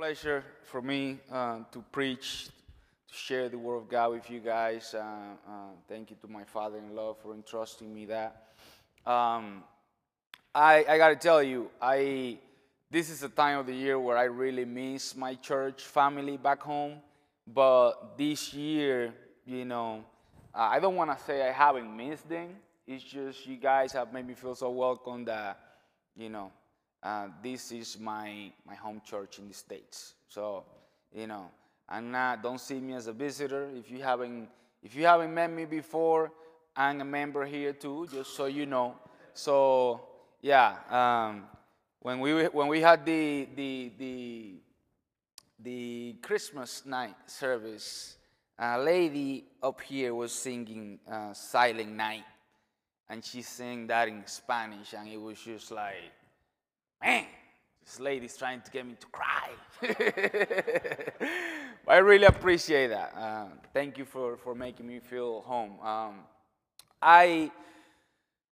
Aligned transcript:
pleasure 0.00 0.42
for 0.62 0.80
me 0.80 1.18
uh, 1.30 1.58
to 1.70 1.84
preach, 1.92 2.46
to 3.06 3.14
share 3.14 3.50
the 3.50 3.58
Word 3.58 3.76
of 3.76 3.86
God 3.90 4.12
with 4.12 4.30
you 4.30 4.40
guys. 4.40 4.94
Uh, 4.94 5.00
uh, 5.46 5.52
thank 5.90 6.08
you 6.08 6.16
to 6.22 6.26
my 6.26 6.42
father-in-law 6.42 7.12
for 7.22 7.34
entrusting 7.34 7.92
me 7.92 8.06
that. 8.06 8.46
Um, 9.04 9.62
I, 10.54 10.86
I 10.88 10.96
got 10.96 11.10
to 11.10 11.16
tell 11.16 11.42
you, 11.42 11.70
I 11.82 12.38
this 12.90 13.10
is 13.10 13.22
a 13.22 13.28
time 13.28 13.58
of 13.58 13.66
the 13.66 13.74
year 13.74 14.00
where 14.00 14.16
I 14.16 14.24
really 14.24 14.64
miss 14.64 15.14
my 15.14 15.34
church 15.34 15.82
family 15.82 16.38
back 16.38 16.62
home. 16.62 16.94
But 17.46 18.16
this 18.16 18.54
year, 18.54 19.12
you 19.44 19.66
know, 19.66 20.02
I 20.54 20.80
don't 20.80 20.96
want 20.96 21.14
to 21.14 21.22
say 21.22 21.46
I 21.46 21.52
haven't 21.52 21.94
missed 21.94 22.26
them. 22.26 22.48
It's 22.86 23.04
just 23.04 23.46
you 23.46 23.58
guys 23.58 23.92
have 23.92 24.14
made 24.14 24.26
me 24.26 24.32
feel 24.32 24.54
so 24.54 24.70
welcome 24.70 25.26
that, 25.26 25.60
you 26.16 26.30
know, 26.30 26.52
uh, 27.02 27.28
this 27.42 27.72
is 27.72 27.98
my, 27.98 28.52
my 28.66 28.74
home 28.74 29.00
church 29.04 29.38
in 29.38 29.48
the 29.48 29.54
States. 29.54 30.14
So, 30.28 30.64
you 31.14 31.26
know, 31.26 31.50
I'm 31.88 32.12
don't 32.42 32.60
see 32.60 32.78
me 32.78 32.94
as 32.94 33.06
a 33.06 33.12
visitor. 33.12 33.68
If 33.74 33.90
you 33.90 34.02
haven't, 34.02 34.48
if 34.82 34.94
you 34.94 35.06
haven't 35.06 35.34
met 35.34 35.50
me 35.50 35.64
before, 35.64 36.30
I'm 36.76 37.00
a 37.00 37.04
member 37.04 37.44
here 37.44 37.72
too, 37.72 38.06
just 38.12 38.36
so 38.36 38.46
you 38.46 38.66
know. 38.66 38.94
So, 39.34 40.00
yeah, 40.40 40.76
um, 40.88 41.44
when 42.00 42.20
we, 42.20 42.44
when 42.44 42.68
we 42.68 42.80
had 42.80 43.04
the, 43.04 43.48
the, 43.54 43.92
the, 43.98 44.54
the 45.58 46.16
Christmas 46.22 46.86
night 46.86 47.16
service, 47.26 48.16
a 48.58 48.78
lady 48.78 49.44
up 49.62 49.80
here 49.80 50.14
was 50.14 50.32
singing 50.32 50.98
uh, 51.10 51.32
Silent 51.32 51.90
Night, 51.90 52.24
and 53.08 53.24
she 53.24 53.42
sang 53.42 53.86
that 53.88 54.08
in 54.08 54.22
Spanish, 54.26 54.92
and 54.92 55.08
it 55.08 55.20
was 55.20 55.38
just 55.40 55.70
like, 55.70 55.96
man, 57.02 57.24
this 57.84 58.00
lady's 58.00 58.36
trying 58.36 58.60
to 58.60 58.70
get 58.70 58.86
me 58.86 58.94
to 59.00 59.06
cry. 59.08 59.48
I 61.88 61.96
really 61.98 62.26
appreciate 62.26 62.88
that. 62.88 63.14
Uh, 63.16 63.46
thank 63.72 63.98
you 63.98 64.04
for, 64.04 64.36
for 64.36 64.54
making 64.54 64.86
me 64.86 65.00
feel 65.00 65.40
home. 65.42 65.80
Um, 65.80 66.20
I, 67.02 67.50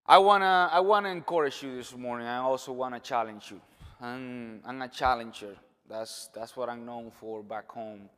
I 0.05 0.17
wanna, 0.17 0.69
I 0.71 0.79
wanna 0.79 1.09
encourage 1.09 1.63
you 1.63 1.77
this 1.77 1.95
morning. 1.95 2.27
I 2.27 2.37
also 2.37 2.73
wanna 2.73 2.99
challenge 2.99 3.51
you. 3.51 3.61
I'm, 4.01 4.61
I'm 4.65 4.81
a 4.81 4.87
challenger. 4.87 5.55
That's, 5.89 6.29
that's 6.33 6.55
what 6.55 6.69
I'm 6.69 6.85
known 6.85 7.11
for 7.11 7.43
back 7.43 7.69
home. 7.69 8.09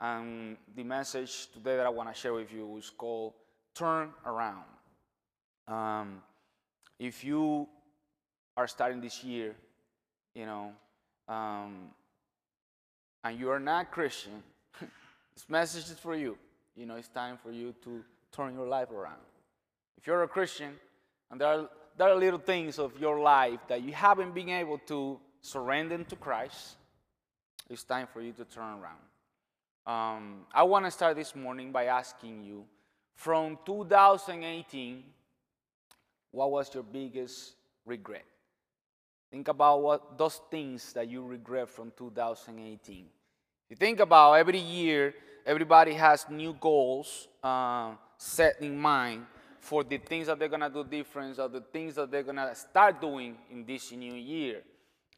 And 0.00 0.56
the 0.74 0.82
message 0.82 1.48
today 1.52 1.76
that 1.76 1.86
I 1.86 1.88
want 1.88 2.12
to 2.12 2.20
share 2.20 2.34
with 2.34 2.52
you 2.52 2.76
is 2.76 2.90
called 2.90 3.34
Turn 3.72 4.10
Around. 4.26 4.64
Um, 5.68 6.22
if 6.98 7.22
you 7.22 7.68
are 8.56 8.66
starting 8.66 9.00
this 9.00 9.22
year 9.22 9.54
you 10.34 10.46
know, 10.46 10.72
um, 11.28 11.90
and 13.24 13.38
you 13.38 13.50
are 13.50 13.60
not 13.60 13.90
Christian, 13.90 14.42
this 14.80 15.48
message 15.48 15.84
is 15.84 15.98
for 15.98 16.14
you. 16.14 16.36
You 16.76 16.86
know, 16.86 16.96
it's 16.96 17.08
time 17.08 17.38
for 17.42 17.52
you 17.52 17.74
to 17.84 18.02
turn 18.32 18.54
your 18.54 18.66
life 18.66 18.90
around. 18.90 19.20
If 19.98 20.06
you're 20.06 20.22
a 20.22 20.28
Christian 20.28 20.72
and 21.30 21.40
there 21.40 21.48
are, 21.48 21.68
there 21.96 22.08
are 22.08 22.16
little 22.16 22.38
things 22.38 22.78
of 22.78 22.98
your 22.98 23.20
life 23.20 23.60
that 23.68 23.82
you 23.82 23.92
haven't 23.92 24.34
been 24.34 24.48
able 24.48 24.78
to 24.86 25.20
surrender 25.42 26.02
to 26.02 26.16
Christ, 26.16 26.76
it's 27.68 27.84
time 27.84 28.06
for 28.12 28.20
you 28.20 28.32
to 28.32 28.44
turn 28.44 28.78
around. 28.80 28.98
Um, 29.84 30.46
I 30.54 30.62
want 30.62 30.84
to 30.84 30.90
start 30.90 31.16
this 31.16 31.34
morning 31.34 31.72
by 31.72 31.86
asking 31.86 32.44
you 32.44 32.64
from 33.14 33.58
2018, 33.66 35.02
what 36.30 36.50
was 36.50 36.72
your 36.72 36.82
biggest 36.82 37.54
regret? 37.84 38.24
Think 39.32 39.48
about 39.48 39.80
what 39.80 40.18
those 40.18 40.42
things 40.50 40.92
that 40.92 41.08
you 41.08 41.24
regret 41.24 41.70
from 41.70 41.90
2018. 41.96 43.06
You 43.70 43.76
think 43.76 44.00
about 44.00 44.34
every 44.34 44.58
year, 44.58 45.14
everybody 45.46 45.94
has 45.94 46.26
new 46.28 46.54
goals 46.60 47.28
uh, 47.42 47.92
set 48.18 48.60
in 48.60 48.78
mind 48.78 49.24
for 49.58 49.84
the 49.84 49.96
things 49.96 50.26
that 50.26 50.38
they're 50.38 50.50
gonna 50.50 50.68
do 50.68 50.84
different, 50.84 51.38
or 51.38 51.48
the 51.48 51.62
things 51.62 51.94
that 51.94 52.10
they're 52.10 52.22
gonna 52.22 52.54
start 52.54 53.00
doing 53.00 53.38
in 53.50 53.64
this 53.64 53.90
new 53.92 54.12
year. 54.12 54.60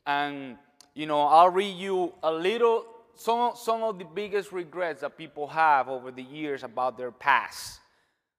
And 0.06 0.58
you 0.94 1.06
know, 1.06 1.22
I'll 1.22 1.50
read 1.50 1.76
you 1.76 2.14
a 2.22 2.30
little 2.30 2.86
some 3.16 3.56
some 3.56 3.82
of 3.82 3.98
the 3.98 4.04
biggest 4.04 4.52
regrets 4.52 5.00
that 5.00 5.18
people 5.18 5.48
have 5.48 5.88
over 5.88 6.12
the 6.12 6.22
years 6.22 6.62
about 6.62 6.96
their 6.96 7.10
past. 7.10 7.80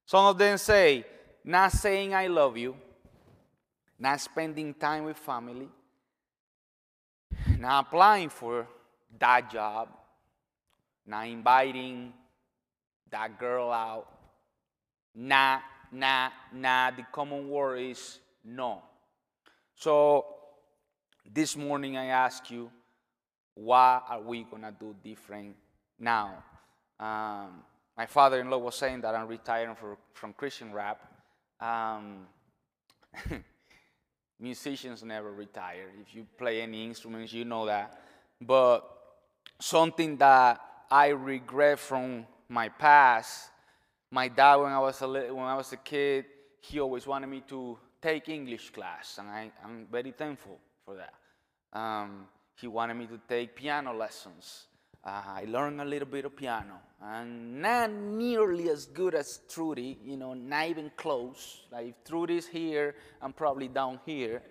Some 0.06 0.26
of 0.26 0.38
them 0.38 0.58
say, 0.58 1.04
not 1.44 1.74
saying 1.74 2.14
I 2.14 2.28
love 2.28 2.56
you, 2.56 2.78
not 4.00 4.20
spending 4.20 4.74
time 4.74 5.06
with 5.06 5.18
family, 5.18 5.70
not 7.60 7.88
applying 7.88 8.30
for 8.30 8.68
that 9.20 9.50
job, 9.50 9.90
not 11.06 11.28
inviting 11.28 12.14
that 13.10 13.40
girl 13.40 13.72
out, 13.72 14.08
not, 15.14 15.62
not, 15.92 16.34
not. 16.54 16.98
The 16.98 17.06
common 17.12 17.50
word 17.50 17.80
is 17.80 18.20
no. 18.44 18.82
So 19.76 20.26
this 21.34 21.56
morning 21.56 21.98
I 21.98 22.06
ask 22.08 22.52
you, 22.52 22.70
what 23.54 24.04
are 24.10 24.22
we 24.22 24.44
gonna 24.44 24.74
do 24.78 24.96
different 25.04 25.56
now? 25.98 26.44
Um, 27.00 27.64
my 27.98 28.06
father-in-law 28.06 28.58
was 28.58 28.76
saying 28.76 29.02
that 29.02 29.16
I'm 29.16 29.28
retiring 29.28 29.76
for, 29.76 29.98
from 30.14 30.34
Christian 30.34 30.74
rap. 30.74 31.00
Um, 31.62 32.28
musicians 34.40 35.04
never 35.04 35.32
retire. 35.32 35.90
If 36.02 36.14
you 36.16 36.26
play 36.38 36.62
any 36.62 36.86
instruments, 36.86 37.34
you 37.34 37.46
know 37.46 37.66
that. 37.66 38.02
But 38.42 38.82
something 39.60 40.18
that 40.18 40.60
I 40.90 41.10
regret 41.10 41.80
from 41.80 42.26
my 42.50 42.70
past, 42.70 43.50
my 44.12 44.28
dad, 44.28 44.56
when 44.56 44.72
I 44.72 44.80
was 44.80 45.02
a, 45.02 45.08
little, 45.08 45.38
when 45.38 45.46
I 45.46 45.56
was 45.56 45.72
a 45.74 45.78
kid, 45.78 46.26
he 46.62 46.80
always 46.80 47.08
wanted 47.08 47.28
me 47.28 47.44
to 47.50 47.78
take 48.02 48.30
English 48.30 48.70
class, 48.72 49.18
and 49.18 49.30
I, 49.30 49.52
am 49.64 49.88
very 49.92 50.12
thankful 50.12 50.60
for 50.84 50.96
that. 50.96 51.14
Um, 51.78 52.28
he 52.56 52.68
wanted 52.68 52.96
me 52.96 53.08
to 53.08 53.20
take 53.28 53.56
piano 53.56 53.94
lessons. 53.94 54.66
Uh, 55.06 55.22
I 55.28 55.46
learned 55.48 55.82
a 55.82 55.86
little 55.86 56.08
bit 56.08 56.26
of 56.26 56.36
piano, 56.36 56.80
and 57.00 57.62
not 57.62 57.92
nearly 57.92 58.70
as 58.70 58.88
good 58.88 59.14
as 59.14 59.42
Trudy, 59.48 60.00
you 60.04 60.18
know, 60.18 60.34
not 60.34 60.68
even 60.68 60.92
close. 60.96 61.62
Like 61.72 61.90
if 61.90 62.04
Trudy's 62.04 62.48
here, 62.48 62.96
I'm 63.22 63.32
probably 63.32 63.68
down 63.68 64.00
here. 64.06 64.42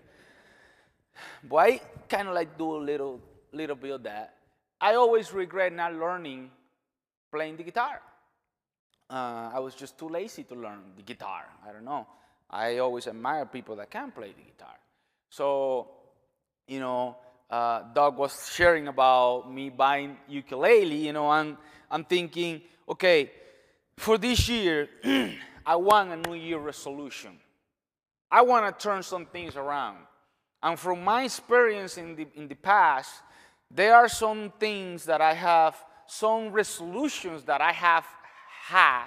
But 1.42 1.56
I 1.56 1.80
kind 2.08 2.28
of 2.28 2.34
like 2.34 2.56
do 2.56 2.76
a 2.76 2.78
little, 2.78 3.20
little 3.52 3.76
bit 3.76 3.90
of 3.90 4.02
that. 4.04 4.36
I 4.80 4.94
always 4.94 5.32
regret 5.32 5.72
not 5.72 5.94
learning 5.94 6.50
playing 7.32 7.56
the 7.56 7.64
guitar. 7.64 8.00
Uh, 9.10 9.50
I 9.52 9.58
was 9.58 9.74
just 9.74 9.98
too 9.98 10.08
lazy 10.08 10.44
to 10.44 10.54
learn 10.54 10.82
the 10.96 11.02
guitar. 11.02 11.46
I 11.68 11.72
don't 11.72 11.84
know. 11.84 12.06
I 12.48 12.78
always 12.78 13.06
admire 13.08 13.46
people 13.46 13.74
that 13.76 13.90
can 13.90 14.12
play 14.12 14.28
the 14.28 14.42
guitar. 14.42 14.76
So, 15.30 15.88
you 16.68 16.78
know, 16.78 17.16
uh, 17.50 17.82
Doug 17.94 18.16
was 18.16 18.50
sharing 18.52 18.88
about 18.88 19.52
me 19.52 19.70
buying 19.70 20.16
ukulele, 20.28 21.06
you 21.06 21.12
know, 21.12 21.30
and 21.30 21.56
I'm 21.90 22.04
thinking, 22.04 22.62
okay, 22.88 23.30
for 23.96 24.18
this 24.18 24.48
year, 24.48 24.88
I 25.66 25.76
want 25.76 26.10
a 26.12 26.16
New 26.16 26.34
Year 26.34 26.58
resolution. 26.58 27.38
I 28.30 28.42
want 28.42 28.66
to 28.66 28.82
turn 28.82 29.02
some 29.02 29.26
things 29.26 29.56
around. 29.56 29.98
And 30.62 30.78
from 30.78 31.04
my 31.04 31.24
experience 31.24 31.98
in 31.98 32.16
the, 32.16 32.26
in 32.34 32.48
the 32.48 32.54
past, 32.54 33.12
there 33.70 33.94
are 33.94 34.08
some 34.08 34.52
things 34.58 35.04
that 35.04 35.20
I 35.20 35.34
have, 35.34 35.76
some 36.06 36.50
resolutions 36.50 37.44
that 37.44 37.60
I 37.60 37.72
have 37.72 38.04
had. 38.66 39.06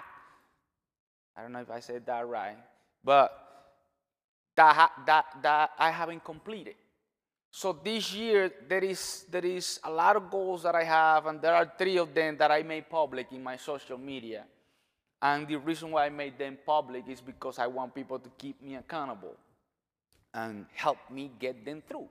I 1.36 1.42
don't 1.42 1.52
know 1.52 1.60
if 1.60 1.70
I 1.70 1.80
said 1.80 2.06
that 2.06 2.28
right, 2.28 2.58
but 3.04 3.32
that, 4.56 4.92
that, 5.06 5.26
that 5.42 5.72
I 5.78 5.92
haven't 5.92 6.24
completed. 6.24 6.76
So 7.52 7.80
this 7.84 8.14
year, 8.14 8.52
there 8.68 8.84
is, 8.84 9.26
there 9.30 9.46
is 9.46 9.80
a 9.84 9.90
lot 9.90 10.16
of 10.16 10.30
goals 10.30 10.64
that 10.64 10.76
I 10.76 10.84
have, 10.84 11.26
and 11.26 11.42
there 11.42 11.56
are 11.56 11.72
three 11.78 11.98
of 11.98 12.14
them 12.14 12.38
that 12.38 12.52
I 12.52 12.62
made 12.64 12.90
public 12.90 13.28
in 13.32 13.42
my 13.42 13.58
social 13.58 13.98
media. 13.98 14.46
And 15.22 15.48
the 15.48 15.56
reason 15.56 15.92
why 15.92 16.06
I 16.06 16.10
made 16.10 16.38
them 16.38 16.58
public 16.66 17.08
is 17.08 17.22
because 17.22 17.58
I 17.58 17.68
want 17.68 17.96
people 17.96 18.20
to 18.20 18.30
keep 18.38 18.62
me 18.62 18.76
accountable 18.76 19.36
and 20.34 20.66
help 20.74 20.98
me 21.10 21.32
get 21.40 21.66
them 21.66 21.82
through. 21.88 22.08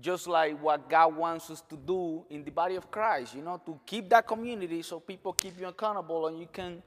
Just 0.00 0.26
like 0.26 0.58
what 0.62 0.88
God 0.88 1.14
wants 1.14 1.50
us 1.50 1.60
to 1.68 1.76
do 1.76 2.24
in 2.30 2.42
the 2.42 2.50
body 2.50 2.76
of 2.76 2.90
Christ, 2.90 3.34
you 3.34 3.42
know, 3.42 3.60
to 3.66 3.78
keep 3.84 4.08
that 4.08 4.26
community 4.26 4.80
so 4.80 4.98
people 4.98 5.34
keep 5.34 5.60
you 5.60 5.66
accountable 5.66 6.28
and 6.28 6.38
you 6.38 6.48
can 6.50 6.82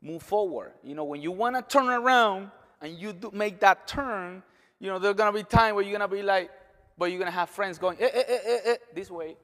move 0.00 0.22
forward. 0.22 0.72
You 0.82 0.94
know, 0.94 1.04
when 1.04 1.20
you 1.20 1.30
want 1.30 1.56
to 1.56 1.62
turn 1.62 1.90
around 1.90 2.50
and 2.80 2.98
you 2.98 3.12
do 3.12 3.30
make 3.34 3.60
that 3.60 3.86
turn, 3.86 4.42
you 4.80 4.88
know, 4.88 4.98
there's 4.98 5.14
going 5.14 5.30
to 5.30 5.38
be 5.38 5.44
time 5.44 5.74
where 5.74 5.84
you're 5.84 5.98
going 5.98 6.08
to 6.08 6.16
be 6.16 6.22
like, 6.22 6.50
but 6.96 7.06
you're 7.06 7.18
going 7.18 7.30
to 7.30 7.36
have 7.36 7.50
friends 7.50 7.78
going, 7.78 7.96
eh, 8.00 8.08
eh, 8.12 8.22
eh, 8.26 8.38
eh, 8.46 8.60
eh, 8.64 8.76
this 8.94 9.10
way. 9.10 9.36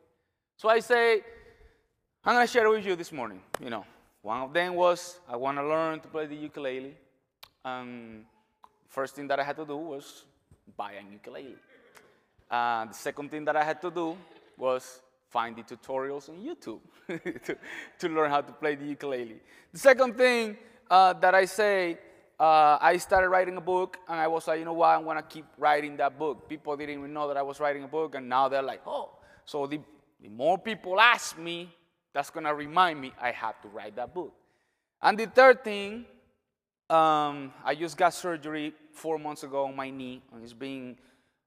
So 0.57 0.69
I 0.69 0.81
say, 0.81 1.23
I'm 2.25 2.35
going 2.35 2.47
to 2.47 2.53
share 2.53 2.67
it 2.67 2.71
with 2.71 2.87
you 2.87 2.97
this 2.97 3.13
morning. 3.13 3.41
You 3.63 3.71
know, 3.71 3.85
one 4.23 4.41
of 4.43 4.53
them 4.53 4.75
was 4.75 5.19
I 5.29 5.37
want 5.37 5.59
to 5.59 5.67
learn 5.67 6.01
to 6.01 6.09
play 6.09 6.27
the 6.27 6.37
ukulele. 6.37 6.95
Um, 7.65 8.27
first 8.89 9.17
thing 9.17 9.27
that 9.29 9.41
I 9.41 9.45
had 9.45 9.57
to 9.57 9.65
do 9.65 9.77
was 9.77 10.25
buy 10.77 10.93
a 10.93 11.13
ukulele. 11.13 11.57
Uh, 12.51 12.87
the 12.87 12.95
second 12.95 13.31
thing 13.31 13.45
that 13.45 13.57
I 13.57 13.65
had 13.65 13.81
to 13.83 13.91
do 13.91 14.17
was 14.57 15.01
find 15.29 15.57
the 15.57 15.63
tutorials 15.63 16.29
on 16.29 16.37
YouTube 16.37 16.81
to, 17.45 17.57
to 17.99 18.09
learn 18.09 18.31
how 18.31 18.41
to 18.41 18.53
play 18.53 18.75
the 18.75 18.85
ukulele. 18.85 19.41
The 19.73 19.79
second 19.79 20.17
thing 20.17 20.57
uh, 20.91 21.13
that 21.15 21.35
I 21.35 21.45
say, 21.45 21.99
uh, 22.41 22.79
I 22.81 22.97
started 22.97 23.29
writing 23.29 23.59
a 23.59 23.61
book, 23.61 23.99
and 24.09 24.19
I 24.19 24.27
was 24.27 24.49
like, 24.49 24.59
you 24.59 24.65
know 24.65 24.73
what, 24.73 24.89
I'm 24.89 25.05
gonna 25.05 25.23
keep 25.23 25.45
writing 25.59 25.99
that 25.99 26.19
book. 26.19 26.49
People 26.49 26.75
didn't 26.75 26.99
even 26.99 27.13
know 27.13 27.29
that 27.29 27.37
I 27.37 27.43
was 27.43 27.61
writing 27.61 27.85
a 27.85 27.89
book, 27.89 28.15
and 28.15 28.31
now 28.31 28.49
they're 28.49 28.63
like, 28.63 28.81
oh. 28.87 29.11
So 29.45 29.67
the, 29.67 29.79
the 30.23 30.31
more 30.31 30.57
people 30.57 30.99
ask 30.99 31.39
me, 31.39 31.69
that's 32.15 32.31
gonna 32.31 32.55
remind 32.55 32.99
me 32.99 33.13
I 33.21 33.31
have 33.33 33.61
to 33.61 33.69
write 33.69 33.97
that 33.97 34.15
book. 34.15 34.33
And 35.03 35.19
the 35.19 35.27
third 35.27 35.63
thing, 35.63 36.07
um, 36.89 37.53
I 37.63 37.75
just 37.79 37.99
got 37.99 38.15
surgery 38.15 38.73
four 38.95 39.19
months 39.19 39.43
ago 39.43 39.67
on 39.67 39.77
my 39.77 39.91
knee, 39.91 40.23
and 40.33 40.43
it's 40.43 40.55
been 40.55 40.97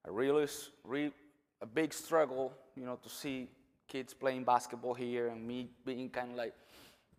a 0.06 0.12
really, 0.12 0.48
really 0.84 1.12
a 1.60 1.66
big 1.66 1.92
struggle, 1.92 2.54
you 2.76 2.86
know, 2.86 3.00
to 3.02 3.10
see 3.10 3.50
kids 3.88 4.14
playing 4.14 4.44
basketball 4.44 4.94
here 4.94 5.30
and 5.30 5.48
me 5.48 5.70
being 5.86 6.10
kind 6.10 6.32
of 6.32 6.38
like, 6.38 6.54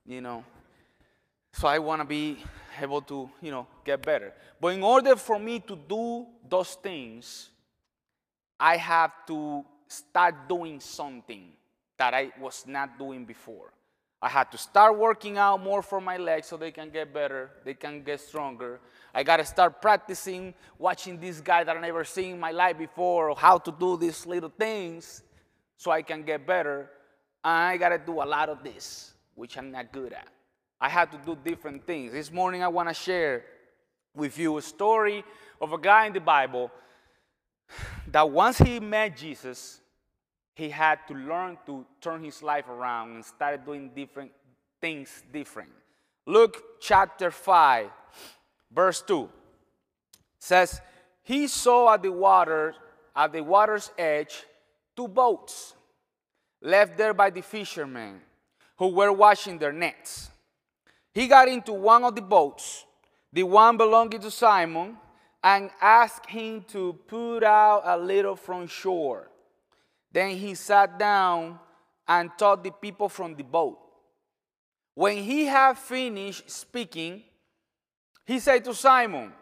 you 0.07 0.21
know. 0.21 0.45
So 1.55 1.69
I 1.69 1.79
want 1.79 2.01
to 2.01 2.05
be 2.05 2.39
able 2.81 3.01
to, 3.03 3.31
you 3.41 3.53
know, 3.53 3.69
get 3.85 4.03
better. 4.03 4.33
But 4.61 4.75
in 4.75 4.83
order 4.83 5.15
for 5.15 5.39
me 5.39 5.61
to 5.61 5.77
do 5.77 6.27
those 6.49 6.75
things, 6.75 7.51
I 8.59 8.77
have 8.77 9.13
to 9.29 9.65
start 9.87 10.49
doing 10.49 10.81
something 10.81 11.53
that 11.97 12.13
I 12.13 12.33
was 12.41 12.65
not 12.67 12.99
doing 12.99 13.25
before. 13.25 13.73
I 14.21 14.29
had 14.29 14.51
to 14.51 14.59
start 14.59 14.99
working 14.99 15.39
out 15.39 15.63
more 15.63 15.81
for 15.81 16.01
my 16.01 16.17
legs 16.17 16.49
so 16.49 16.57
they 16.57 16.73
can 16.73 16.91
get 16.91 17.15
better, 17.15 17.51
they 17.65 17.75
can 17.75 18.03
get 18.03 18.21
stronger. 18.21 18.81
I 19.15 19.23
got 19.23 19.37
to 19.37 19.45
start 19.45 19.81
practicing 19.81 20.55
watching 20.77 21.21
this 21.21 21.41
guy 21.41 21.63
that 21.63 21.77
I 21.77 21.81
never 21.81 22.03
seen 22.03 22.33
in 22.33 22.41
my 22.41 22.51
life 22.51 22.79
before, 22.79 23.31
or 23.31 23.37
how 23.37 23.59
to 23.59 23.71
do 23.71 23.97
these 23.97 24.27
little 24.27 24.53
things 24.59 25.23
so 25.77 25.93
I 25.93 26.03
can 26.03 26.25
get 26.25 26.47
better. 26.47 26.91
And 27.45 27.53
I 27.53 27.77
got 27.77 27.91
to 27.91 27.99
do 27.99 28.23
a 28.23 28.25
lot 28.25 28.49
of 28.49 28.65
this, 28.65 29.13
which 29.37 29.57
I'm 29.57 29.71
not 29.71 29.93
good 29.93 30.13
at. 30.13 30.27
I 30.85 30.89
had 30.91 31.11
to 31.13 31.19
do 31.25 31.35
different 31.43 31.87
things. 31.87 32.13
This 32.13 32.31
morning, 32.31 32.63
I 32.63 32.69
want 32.69 32.91
to 32.91 32.95
share 32.95 33.43
with 34.15 34.39
you 34.39 34.59
a 34.59 34.61
story 34.61 35.25
of 35.59 35.73
a 35.73 35.79
guy 35.79 36.05
in 36.05 36.13
the 36.13 36.21
Bible 36.21 36.71
that 38.09 38.29
once 38.29 38.59
he 38.59 38.81
met 38.81 39.17
Jesus, 39.17 39.81
he 40.53 40.69
had 40.69 40.99
to 41.09 41.15
learn 41.15 41.57
to 41.65 41.87
turn 42.03 42.23
his 42.23 42.43
life 42.43 42.69
around 42.69 43.15
and 43.15 43.25
started 43.25 43.65
doing 43.65 43.93
different 43.97 44.31
things 44.79 45.23
different. 45.33 45.71
Luke 46.27 46.63
chapter 46.83 47.31
5, 47.31 47.89
verse 48.71 49.01
2 49.01 49.27
says, 50.39 50.83
He 51.23 51.47
saw 51.47 51.95
at 51.95 52.03
the 52.03 52.13
water, 52.13 52.75
at 53.17 53.33
the 53.33 53.43
water's 53.43 53.91
edge, 53.97 54.45
two 54.95 55.09
boats 55.09 55.73
left 56.61 56.99
there 56.99 57.15
by 57.15 57.31
the 57.31 57.41
fishermen 57.41 58.21
who 58.77 58.89
were 58.89 59.13
washing 59.13 59.57
their 59.57 59.73
nets. 59.73 60.29
He 61.15 61.29
got 61.29 61.49
into 61.49 61.73
one 61.73 62.03
of 62.03 62.17
the 62.17 62.23
boats, 62.23 62.85
the 63.33 63.45
one 63.45 63.77
belonging 63.77 64.21
to 64.21 64.31
Simon, 64.31 64.97
and 65.43 65.71
asked 65.81 66.27
him 66.27 66.63
to 66.69 66.95
put 67.07 67.45
out 67.45 67.83
a 67.85 67.97
little 67.97 68.35
from 68.35 68.67
shore. 68.67 69.31
Then 70.11 70.37
he 70.37 70.55
sat 70.55 70.99
down 70.99 71.61
and 72.09 72.31
taught 72.37 72.65
the 72.65 72.73
people 72.73 73.09
from 73.09 73.37
the 73.37 73.45
boat. 73.45 73.79
When 74.95 75.19
he 75.19 75.47
had 75.47 75.79
finished 75.79 76.51
speaking, 76.51 77.23
he 78.25 78.39
said 78.39 78.65
to 78.65 78.75
Simon, 78.75 79.33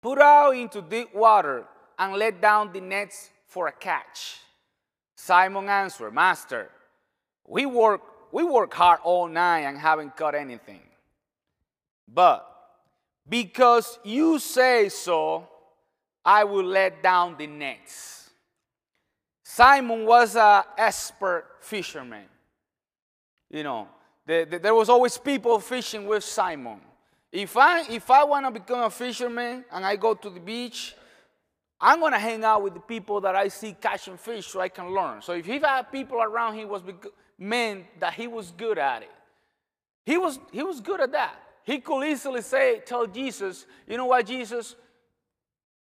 Put 0.00 0.18
out 0.20 0.52
into 0.52 0.80
deep 0.80 1.14
water 1.14 1.66
and 1.98 2.14
let 2.14 2.40
down 2.40 2.72
the 2.72 2.80
nets 2.80 3.30
for 3.46 3.66
a 3.66 3.72
catch. 3.72 4.40
Simon 5.16 5.68
answered, 5.68 6.14
Master, 6.14 6.70
we 7.46 7.66
work, 7.66 8.00
we 8.32 8.44
work 8.44 8.72
hard 8.74 9.00
all 9.04 9.28
night 9.28 9.60
and 9.60 9.78
haven't 9.78 10.16
caught 10.16 10.34
anything. 10.34 10.80
But 12.12 12.46
because 13.28 13.98
you 14.04 14.38
say 14.38 14.88
so, 14.88 15.48
I 16.24 16.44
will 16.44 16.64
let 16.64 17.02
down 17.02 17.36
the 17.38 17.46
nets. 17.46 18.30
Simon 19.42 20.04
was 20.04 20.36
an 20.36 20.62
expert 20.76 21.46
fisherman. 21.60 22.24
You 23.50 23.62
know, 23.62 23.88
the, 24.26 24.46
the, 24.50 24.58
there 24.58 24.74
was 24.74 24.88
always 24.88 25.16
people 25.16 25.58
fishing 25.58 26.06
with 26.06 26.22
Simon. 26.22 26.80
If 27.32 27.56
I, 27.56 27.80
if 27.88 28.10
I 28.10 28.24
want 28.24 28.46
to 28.46 28.50
become 28.50 28.80
a 28.80 28.90
fisherman 28.90 29.64
and 29.72 29.84
I 29.84 29.96
go 29.96 30.14
to 30.14 30.30
the 30.30 30.40
beach, 30.40 30.94
I'm 31.80 32.00
going 32.00 32.12
to 32.12 32.18
hang 32.18 32.44
out 32.44 32.62
with 32.62 32.74
the 32.74 32.80
people 32.80 33.20
that 33.20 33.36
I 33.36 33.48
see 33.48 33.76
catching 33.80 34.16
fish 34.16 34.46
so 34.46 34.60
I 34.60 34.68
can 34.68 34.92
learn. 34.92 35.22
So 35.22 35.32
if 35.32 35.46
he 35.46 35.58
had 35.58 35.92
people 35.92 36.20
around 36.20 36.56
him 36.56 36.68
was 36.68 36.82
meant 37.38 37.86
that 38.00 38.14
he 38.14 38.26
was 38.26 38.50
good 38.50 38.78
at 38.78 39.02
it. 39.02 39.10
He 40.04 40.18
was, 40.18 40.38
he 40.52 40.62
was 40.62 40.80
good 40.80 41.00
at 41.00 41.12
that. 41.12 41.34
He 41.64 41.80
could 41.80 42.04
easily 42.04 42.42
say, 42.42 42.80
tell 42.84 43.06
Jesus, 43.06 43.66
you 43.86 43.96
know 43.96 44.06
what, 44.06 44.26
Jesus, 44.26 44.74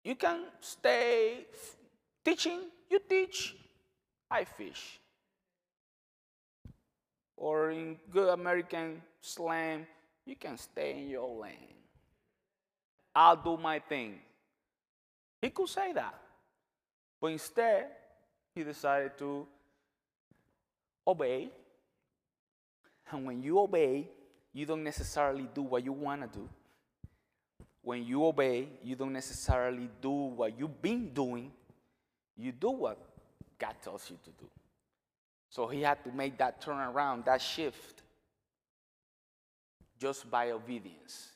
you 0.04 0.14
can 0.14 0.44
stay 0.60 1.46
teaching 2.24 2.60
you 2.92 3.00
teach, 3.08 3.56
I 4.30 4.44
fish. 4.44 5.00
Or 7.38 7.70
in 7.70 7.96
good 8.10 8.28
American 8.28 9.00
slang, 9.22 9.86
you 10.26 10.36
can 10.36 10.58
stay 10.58 10.98
in 11.00 11.08
your 11.08 11.40
lane. 11.40 11.80
I'll 13.14 13.36
do 13.36 13.56
my 13.56 13.78
thing. 13.78 14.20
He 15.40 15.48
could 15.48 15.68
say 15.68 15.94
that. 15.94 16.14
But 17.18 17.28
instead, 17.28 17.86
he 18.54 18.62
decided 18.62 19.16
to 19.18 19.46
obey. 21.06 21.50
And 23.10 23.26
when 23.26 23.42
you 23.42 23.58
obey, 23.58 24.08
you 24.52 24.66
don't 24.66 24.84
necessarily 24.84 25.48
do 25.54 25.62
what 25.62 25.84
you 25.84 25.92
want 25.92 26.22
to 26.22 26.38
do. 26.38 26.48
When 27.82 28.04
you 28.04 28.24
obey, 28.24 28.68
you 28.82 28.96
don't 28.96 29.12
necessarily 29.12 29.88
do 30.00 30.10
what 30.10 30.58
you've 30.58 30.80
been 30.80 31.12
doing 31.12 31.50
you 32.36 32.52
do 32.52 32.70
what 32.70 32.98
God 33.58 33.74
tells 33.82 34.10
you 34.10 34.18
to 34.24 34.30
do. 34.30 34.48
So 35.48 35.66
he 35.66 35.82
had 35.82 36.02
to 36.04 36.12
make 36.12 36.38
that 36.38 36.62
turnaround, 36.62 37.26
that 37.26 37.42
shift, 37.42 38.02
just 39.98 40.30
by 40.30 40.50
obedience. 40.50 41.28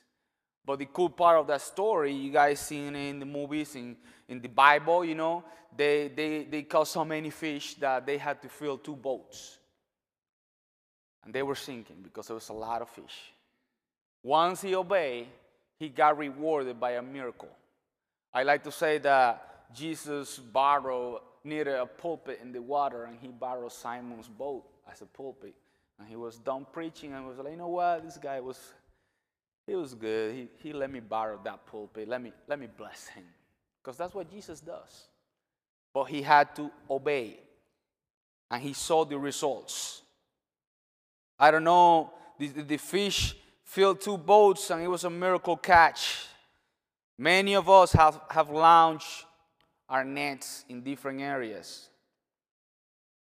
But 0.65 0.79
the 0.79 0.85
cool 0.85 1.09
part 1.09 1.37
of 1.37 1.47
that 1.47 1.61
story, 1.61 2.13
you 2.13 2.31
guys 2.31 2.59
seen 2.59 2.95
in 2.95 3.19
the 3.19 3.25
movies, 3.25 3.75
in, 3.75 3.95
in 4.29 4.41
the 4.41 4.49
Bible, 4.49 5.05
you 5.05 5.15
know, 5.15 5.43
they, 5.75 6.09
they, 6.09 6.43
they 6.43 6.63
caught 6.63 6.87
so 6.87 7.05
many 7.05 7.29
fish 7.29 7.75
that 7.75 8.05
they 8.05 8.17
had 8.17 8.41
to 8.41 8.49
fill 8.49 8.77
two 8.77 8.95
boats. 8.95 9.57
And 11.23 11.33
they 11.33 11.43
were 11.43 11.55
sinking 11.55 11.97
because 12.03 12.27
there 12.27 12.35
was 12.35 12.49
a 12.49 12.53
lot 12.53 12.81
of 12.81 12.89
fish. 12.89 13.33
Once 14.23 14.61
he 14.61 14.75
obeyed, 14.75 15.27
he 15.77 15.89
got 15.89 16.17
rewarded 16.17 16.79
by 16.79 16.91
a 16.91 17.01
miracle. 17.01 17.49
I 18.33 18.43
like 18.43 18.63
to 18.63 18.71
say 18.71 18.97
that 18.99 19.73
Jesus 19.73 20.37
borrowed, 20.37 21.21
needed 21.43 21.75
a 21.75 21.85
pulpit 21.85 22.39
in 22.41 22.51
the 22.51 22.61
water, 22.61 23.05
and 23.05 23.17
he 23.19 23.27
borrowed 23.27 23.71
Simon's 23.71 24.27
boat 24.27 24.63
as 24.91 25.01
a 25.01 25.05
pulpit. 25.05 25.55
And 25.99 26.07
he 26.07 26.15
was 26.15 26.37
done 26.37 26.65
preaching 26.71 27.13
and 27.13 27.27
was 27.27 27.37
like, 27.37 27.51
you 27.51 27.57
know 27.57 27.67
what, 27.67 28.03
this 28.03 28.17
guy 28.17 28.39
was, 28.39 28.59
he 29.65 29.75
was 29.75 29.93
good. 29.93 30.33
He, 30.33 30.47
he 30.57 30.73
let 30.73 30.91
me 30.91 30.99
borrow 30.99 31.39
that 31.43 31.65
pulpit. 31.65 32.07
Let 32.07 32.21
me, 32.21 32.31
let 32.47 32.59
me 32.59 32.67
bless 32.77 33.07
him. 33.07 33.23
Because 33.81 33.97
that's 33.97 34.13
what 34.13 34.29
Jesus 34.29 34.59
does. 34.59 35.07
But 35.93 36.05
he 36.05 36.21
had 36.21 36.55
to 36.55 36.71
obey. 36.89 37.39
And 38.49 38.61
he 38.61 38.73
saw 38.73 39.05
the 39.05 39.17
results. 39.17 40.01
I 41.39 41.51
don't 41.51 41.63
know, 41.63 42.11
the, 42.39 42.47
the 42.47 42.77
fish 42.77 43.35
filled 43.63 44.01
two 44.01 44.17
boats 44.17 44.69
and 44.71 44.81
it 44.81 44.87
was 44.87 45.03
a 45.03 45.09
miracle 45.09 45.57
catch. 45.57 46.25
Many 47.17 47.55
of 47.55 47.69
us 47.69 47.91
have, 47.93 48.19
have 48.29 48.49
launched 48.49 49.25
our 49.89 50.03
nets 50.03 50.65
in 50.69 50.81
different 50.81 51.21
areas 51.21 51.89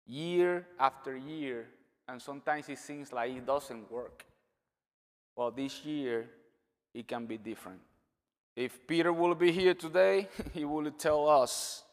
year 0.10 0.66
after 0.80 1.16
year, 1.16 1.68
and 2.08 2.22
sometimes 2.22 2.68
it 2.68 2.80
seems 2.80 3.14
like 3.14 3.32
it 3.32 3.46
doesn't 3.46 3.90
work. 3.92 4.26
Well, 5.36 5.52
this 5.52 5.86
year, 5.86 6.28
it 6.94 7.08
can 7.08 7.26
be 7.26 7.38
different. 7.38 7.80
If 8.56 8.86
Peter 8.88 9.14
will 9.14 9.36
be 9.36 9.52
here 9.52 9.74
today, 9.74 10.28
he 10.54 10.66
will 10.66 10.90
tell 10.92 11.28
us 11.30 11.84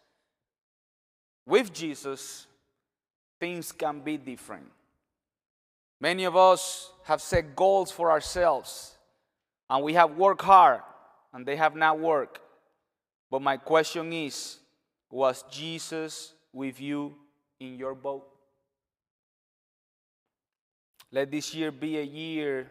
with 1.47 1.73
Jesus, 1.73 2.47
things 3.39 3.71
can 3.71 4.01
be 4.01 4.17
different. 4.17 4.67
Many 6.01 6.25
of 6.25 6.37
us 6.37 6.91
have 7.05 7.23
set 7.23 7.55
goals 7.55 7.91
for 7.91 8.11
ourselves, 8.11 8.97
and 9.71 9.85
we 9.85 9.95
have 9.95 10.17
worked 10.17 10.43
hard, 10.43 10.81
and 11.33 11.47
they 11.47 11.57
have 11.57 11.77
not 11.77 11.99
worked. 11.99 12.41
But 13.31 13.43
my 13.43 13.57
question 13.57 14.13
is 14.13 14.59
Was 15.11 15.45
Jesus 15.51 16.35
with 16.53 16.81
you 16.81 17.15
in 17.61 17.77
your 17.77 17.95
boat? 17.95 18.27
Let 21.13 21.31
this 21.31 21.55
year 21.55 21.71
be 21.71 21.99
a 21.99 22.03
year 22.03 22.71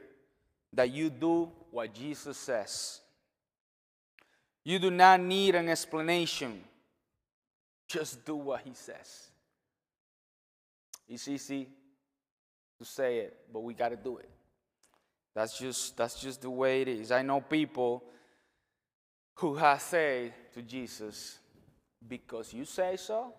that 0.74 0.92
you 0.92 1.10
do 1.10 1.50
what 1.72 1.94
Jesus 1.94 2.38
says. 2.38 3.00
You 4.66 4.80
do 4.80 4.90
not 4.90 5.22
need 5.22 5.56
an 5.56 5.70
explanation, 5.70 6.62
just 7.88 8.26
do 8.26 8.36
what 8.36 8.62
He 8.62 8.74
says. 8.74 9.30
It's 11.08 11.28
easy 11.28 11.70
to 12.80 12.84
say 12.84 13.20
it, 13.20 13.38
but 13.54 13.62
we 13.62 13.76
got 13.76 13.90
to 13.90 13.96
do 13.96 14.18
it. 14.18 14.30
That's 15.36 15.60
just, 15.60 15.96
that's 15.96 16.20
just 16.20 16.42
the 16.42 16.50
way 16.50 16.82
it 16.82 16.88
is. 16.88 17.12
I 17.12 17.22
know 17.22 17.42
people 17.42 18.04
who 19.36 19.56
have 19.56 19.82
said 19.82 20.34
to 20.54 20.62
Jesus, 20.62 21.38
Because 22.08 22.54
you 22.54 22.66
say 22.66 22.98
so, 22.98 23.34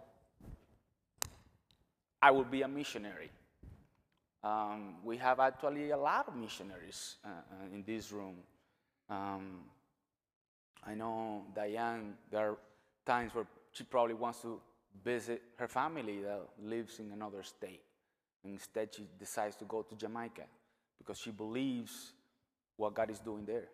I 2.22 2.30
will 2.30 2.44
be 2.44 2.62
a 2.62 2.68
missionary. 2.68 3.30
Um, 4.44 4.96
we 5.02 5.16
have 5.16 5.40
actually 5.40 5.90
a 5.90 5.96
lot 5.96 6.28
of 6.28 6.36
missionaries 6.36 7.16
uh, 7.24 7.28
uh, 7.28 7.74
in 7.74 7.82
this 7.84 8.12
room. 8.12 8.36
Um, 9.10 9.60
I 10.86 10.94
know 10.94 11.44
Diane, 11.54 12.14
there 12.30 12.50
are 12.50 12.56
times 13.04 13.34
where 13.34 13.46
she 13.72 13.84
probably 13.84 14.14
wants 14.14 14.40
to 14.42 14.60
visit 15.04 15.42
her 15.56 15.68
family 15.68 16.22
that 16.22 16.42
lives 16.62 16.98
in 17.00 17.12
another 17.12 17.42
state. 17.42 17.82
Instead, 18.44 18.94
she 18.94 19.06
decides 19.18 19.56
to 19.56 19.64
go 19.64 19.82
to 19.82 19.96
Jamaica 19.96 20.44
because 20.98 21.18
she 21.18 21.30
believes 21.30 22.12
what 22.76 22.94
God 22.94 23.10
is 23.10 23.18
doing 23.18 23.44
there. 23.44 23.68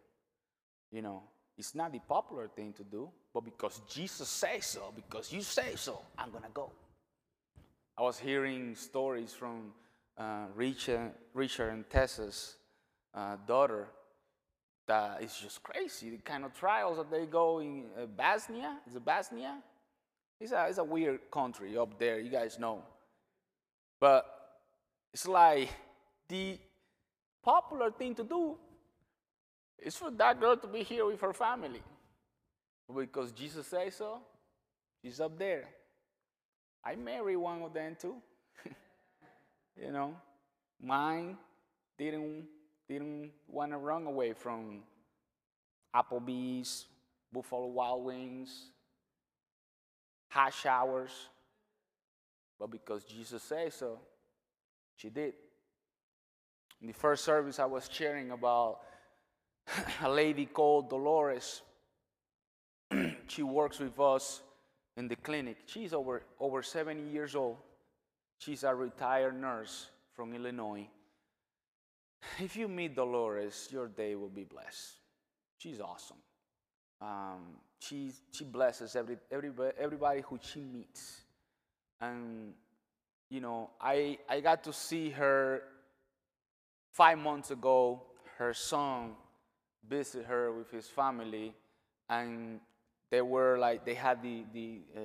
You 0.91 1.03
know, 1.03 1.23
it's 1.59 1.75
not 1.75 1.93
the 1.93 2.01
popular 2.01 2.49
thing 2.49 2.73
to 2.75 2.85
do, 2.85 3.11
but 3.33 3.45
because 3.45 3.83
Jesus 3.89 4.29
says 4.29 4.67
so, 4.67 4.93
because 4.95 5.33
you 5.33 5.43
say 5.43 5.75
so, 5.77 6.01
I'm 6.19 6.31
going 6.31 6.45
to 6.45 6.51
go. 6.53 6.73
I 7.97 8.03
was 8.03 8.19
hearing 8.19 8.75
stories 8.75 9.33
from 9.33 9.73
uh, 10.17 10.47
Richard, 10.55 11.13
Richard 11.35 11.69
and 11.69 11.89
Tessa's 11.89 12.57
uh, 13.15 13.37
daughter 13.47 13.89
that 14.87 15.23
is 15.23 15.37
just 15.37 15.63
crazy. 15.63 16.11
The 16.11 16.19
kind 16.19 16.45
of 16.45 16.55
trials 16.55 16.99
that 16.99 17.11
they 17.11 17.27
go 17.27 17.61
in 17.61 17.85
uh, 18.01 18.07
Bosnia, 18.07 18.79
is 18.89 18.97
it 18.97 19.05
Bosnia? 19.05 19.59
It's 20.41 20.53
a, 20.53 20.67
it's 20.69 20.79
a 20.79 20.85
weird 20.85 21.31
country 21.31 21.77
up 21.77 21.99
there, 21.99 22.19
you 22.19 22.31
guys 22.31 22.59
know. 22.59 22.83
But 24.01 24.27
it's 25.13 25.29
like 25.29 25.69
the 26.29 26.59
popular 27.43 27.91
thing 27.91 28.15
to 28.17 28.25
do 28.25 28.57
is 29.79 29.97
for 29.97 30.11
that 30.11 30.41
girl 30.41 30.57
to 30.57 30.67
be 30.67 30.83
here 30.83 31.07
with 31.07 31.21
her 31.21 31.33
family. 31.33 31.83
Because 32.93 33.33
Jesus 33.33 33.67
says 33.67 33.97
so, 33.97 34.19
she's 35.03 35.21
up 35.21 35.39
there. 35.39 35.69
I 36.85 36.97
marry 36.97 37.37
one 37.37 37.63
of 37.63 37.73
them 37.73 37.97
too. 38.01 38.17
you 39.77 39.93
know, 39.93 40.17
mine 40.81 41.37
didn't 41.97 42.47
didn't 42.89 43.31
want 43.49 43.73
to 43.73 43.79
run 43.79 44.07
away 44.07 44.33
from 44.33 44.81
Applebee's, 45.95 46.87
Buffalo 47.33 47.67
Wild 47.67 48.05
Wings, 48.05 48.71
hot 50.29 50.53
showers. 50.53 51.11
But 52.59 52.71
because 52.71 53.05
Jesus 53.05 53.43
said 53.43 53.73
so, 53.73 53.99
she 54.97 55.11
did. 55.11 55.35
In 56.81 56.89
the 56.89 56.93
first 56.93 57.25
service, 57.25 57.59
I 57.59 57.65
was 57.65 57.89
sharing 57.91 58.31
about 58.31 58.81
a 60.03 60.11
lady 60.11 60.47
called 60.47 60.91
Dolores. 60.91 61.63
she 63.29 63.43
works 63.43 63.79
with 63.79 63.99
us 64.01 64.43
in 64.97 65.09
the 65.09 65.17
clinic. 65.17 65.59
She's 65.67 65.93
over, 65.93 66.23
over 66.41 66.63
70 66.63 67.03
years 67.11 67.35
old. 67.35 67.57
She's 68.39 68.65
a 68.65 68.75
retired 68.75 69.41
nurse 69.41 69.87
from 70.15 70.35
Illinois. 70.35 70.89
If 72.39 72.57
you 72.57 72.69
meet 72.69 72.95
Dolores, 72.95 73.69
your 73.71 73.89
day 73.89 74.15
will 74.15 74.29
be 74.29 74.45
blessed. 74.45 74.95
She's 75.59 75.81
awesome. 75.81 76.17
Um, 77.01 77.57
she, 77.81 78.13
she 78.31 78.45
blesses 78.45 78.95
every, 78.97 79.17
everybody, 79.31 79.75
everybody 79.79 80.23
who 80.29 80.39
she 80.41 80.61
meets. 80.61 81.23
And, 82.01 82.53
you 83.29 83.41
know, 83.41 83.71
I, 83.81 84.19
I 84.29 84.41
got 84.41 84.63
to 84.65 84.73
see 84.73 85.11
her 85.11 85.63
five 86.93 87.19
months 87.19 87.51
ago. 87.51 88.03
Her 88.39 88.55
son 88.55 89.13
visited 89.89 90.27
her 90.27 90.53
with 90.53 90.71
his 90.71 90.87
family, 90.87 91.53
and 92.09 92.61
they 93.11 93.21
were 93.21 93.59
like, 93.59 93.85
they 93.85 93.95
had 93.95 94.23
the, 94.23 94.45
the, 94.53 94.81
uh, 94.97 95.01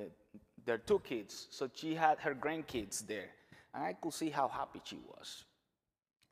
their 0.64 0.78
two 0.78 1.00
kids. 1.00 1.48
So 1.50 1.68
she 1.74 1.94
had 1.94 2.18
her 2.20 2.34
grandkids 2.34 3.06
there. 3.06 3.30
And 3.74 3.84
I 3.84 3.92
could 3.92 4.12
see 4.14 4.30
how 4.30 4.48
happy 4.48 4.80
she 4.84 4.98
was. 5.08 5.44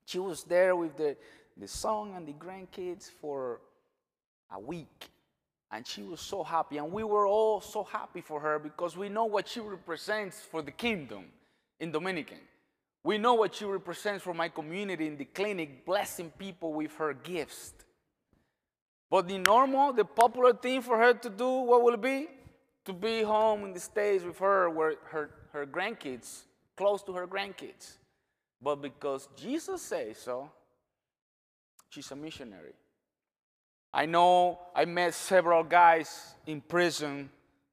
She 0.07 0.19
was 0.19 0.45
there 0.45 0.75
with 0.75 0.97
the, 0.97 1.17
the 1.57 1.69
son 1.69 2.13
and 2.17 2.27
the 2.27 2.33
grandkids 2.33 3.11
for 3.21 3.61
a 4.53 4.59
week. 4.59 5.11
And 5.73 5.85
she 5.87 6.03
was 6.03 6.21
so 6.21 6.45
happy. 6.45 6.79
And 6.79 6.93
we 6.93 7.03
were 7.03 7.27
all 7.27 7.61
so 7.61 7.83
happy 7.83 8.21
for 8.21 8.41
her 8.41 8.59
because 8.59 8.97
we 8.97 9.09
know 9.09 9.25
what 9.25 9.49
she 9.49 9.61
represents 9.61 10.41
for 10.41 10.63
the 10.63 10.71
kingdom 10.71 11.25
in 11.81 11.91
Dominican. 11.91 12.39
We 13.03 13.19
know 13.19 13.35
what 13.35 13.57
she 13.57 13.65
represents 13.65 14.23
for 14.23 14.33
my 14.33 14.49
community 14.49 15.09
in 15.09 15.17
the 15.17 15.25
clinic, 15.25 15.85
blessing 15.85 16.33
people 16.39 16.73
with 16.73 16.95
her 16.97 17.13
gifts. 17.13 17.75
But 19.11 19.29
the 19.29 19.39
normal, 19.39 19.93
the 19.93 20.05
popular 20.05 20.53
thing 20.53 20.83
for 20.83 20.99
her 20.99 21.15
to 21.15 21.31
do, 21.31 21.49
what 21.49 21.83
will 21.83 21.97
be? 21.97 22.29
To 22.85 22.93
be 22.93 23.23
home 23.23 23.65
in 23.65 23.73
the 23.73 23.81
States 23.81 24.23
with 24.25 24.39
her, 24.39 24.71
where 24.71 24.95
her, 25.11 25.31
her 25.53 25.67
grandkids, 25.67 26.43
close 26.77 27.03
to 27.05 27.13
her 27.13 27.27
grandkids. 27.27 27.97
But 28.61 28.77
because 28.77 29.29
Jesus 29.37 29.83
says 29.83 30.19
so, 30.19 30.51
she's 31.89 32.11
a 32.11 32.17
missionary. 32.17 32.73
I 33.93 34.07
know 34.07 34.59
I 34.75 34.85
met 34.85 35.15
several 35.15 35.63
guys 35.63 36.35
in 36.47 36.61
prison. 36.61 37.31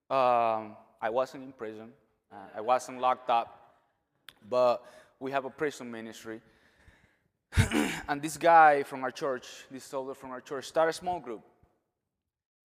Um, 0.09 0.75
I 1.01 1.09
wasn't 1.09 1.43
in 1.43 1.51
prison, 1.51 1.89
uh, 2.31 2.35
I 2.55 2.61
wasn't 2.61 3.01
locked 3.01 3.29
up, 3.29 3.75
but 4.49 4.85
we 5.19 5.31
have 5.31 5.43
a 5.43 5.49
prison 5.49 5.91
ministry. 5.91 6.39
and 8.07 8.21
this 8.21 8.37
guy 8.37 8.83
from 8.83 9.03
our 9.03 9.11
church, 9.11 9.45
this 9.69 9.83
soldier 9.83 10.13
from 10.13 10.31
our 10.31 10.41
church, 10.41 10.65
started 10.65 10.91
a 10.91 10.93
small 10.93 11.19
group. 11.19 11.41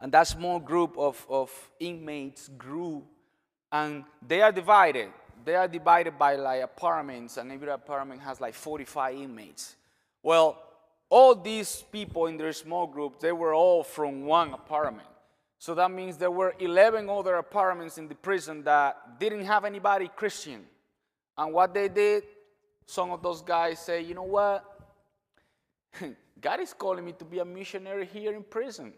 And 0.00 0.12
that 0.12 0.28
small 0.28 0.60
group 0.60 0.96
of, 0.96 1.26
of 1.28 1.50
inmates 1.80 2.48
grew, 2.56 3.02
and 3.72 4.04
they 4.26 4.40
are 4.40 4.52
divided 4.52 5.10
they 5.48 5.54
are 5.54 5.66
divided 5.66 6.18
by 6.18 6.36
like 6.36 6.62
apartments, 6.62 7.38
and 7.38 7.50
every 7.50 7.70
apartment 7.70 8.20
has 8.20 8.38
like 8.38 8.52
45 8.52 9.16
inmates. 9.16 9.76
Well, 10.22 10.62
all 11.08 11.34
these 11.34 11.84
people 11.90 12.26
in 12.26 12.36
their 12.36 12.52
small 12.52 12.86
group, 12.86 13.18
they 13.18 13.32
were 13.32 13.54
all 13.54 13.82
from 13.82 14.26
one 14.26 14.52
apartment. 14.52 15.08
So 15.58 15.74
that 15.74 15.90
means 15.90 16.18
there 16.18 16.30
were 16.30 16.54
11 16.58 17.08
other 17.08 17.36
apartments 17.36 17.96
in 17.96 18.08
the 18.08 18.14
prison 18.14 18.62
that 18.64 19.18
didn't 19.18 19.46
have 19.46 19.64
anybody 19.64 20.10
Christian. 20.14 20.66
And 21.38 21.54
what 21.54 21.72
they 21.72 21.88
did, 21.88 22.24
some 22.84 23.10
of 23.10 23.22
those 23.22 23.40
guys 23.40 23.78
say, 23.78 24.02
you 24.02 24.12
know 24.12 24.24
what? 24.24 24.64
God 26.40 26.60
is 26.60 26.74
calling 26.74 27.06
me 27.06 27.12
to 27.12 27.24
be 27.24 27.38
a 27.38 27.44
missionary 27.44 28.04
here 28.04 28.34
in 28.34 28.42
prison. 28.42 28.92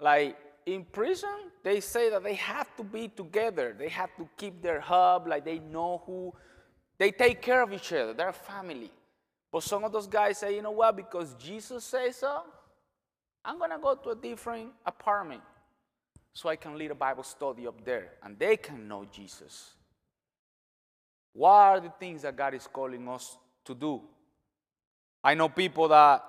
Like, 0.00 0.36
in 0.74 0.84
prison, 0.84 1.50
they 1.62 1.80
say 1.80 2.10
that 2.10 2.22
they 2.22 2.34
have 2.34 2.76
to 2.76 2.82
be 2.82 3.08
together. 3.08 3.74
They 3.78 3.88
have 3.88 4.14
to 4.16 4.28
keep 4.36 4.62
their 4.62 4.80
hub, 4.80 5.26
like 5.26 5.44
they 5.44 5.58
know 5.58 6.02
who, 6.04 6.32
they 6.98 7.10
take 7.10 7.40
care 7.40 7.62
of 7.62 7.72
each 7.72 7.92
other. 7.92 8.12
They're 8.12 8.32
family. 8.32 8.90
But 9.50 9.62
some 9.62 9.84
of 9.84 9.92
those 9.92 10.06
guys 10.06 10.38
say, 10.38 10.54
you 10.54 10.62
know 10.62 10.72
what, 10.72 10.96
because 10.96 11.34
Jesus 11.34 11.84
says 11.84 12.16
so, 12.16 12.42
I'm 13.44 13.58
to 13.58 13.78
go 13.80 13.94
to 13.94 14.10
a 14.10 14.16
different 14.16 14.72
apartment 14.84 15.40
so 16.34 16.48
I 16.48 16.56
can 16.56 16.76
lead 16.76 16.90
a 16.90 16.94
Bible 16.94 17.22
study 17.22 17.66
up 17.66 17.82
there 17.84 18.12
and 18.22 18.38
they 18.38 18.56
can 18.56 18.86
know 18.86 19.06
Jesus. 19.10 19.72
What 21.32 21.50
are 21.50 21.80
the 21.80 21.92
things 21.98 22.22
that 22.22 22.36
God 22.36 22.54
is 22.54 22.68
calling 22.70 23.08
us 23.08 23.38
to 23.64 23.74
do? 23.74 24.02
I 25.24 25.34
know 25.34 25.48
people 25.48 25.88
that 25.88 26.24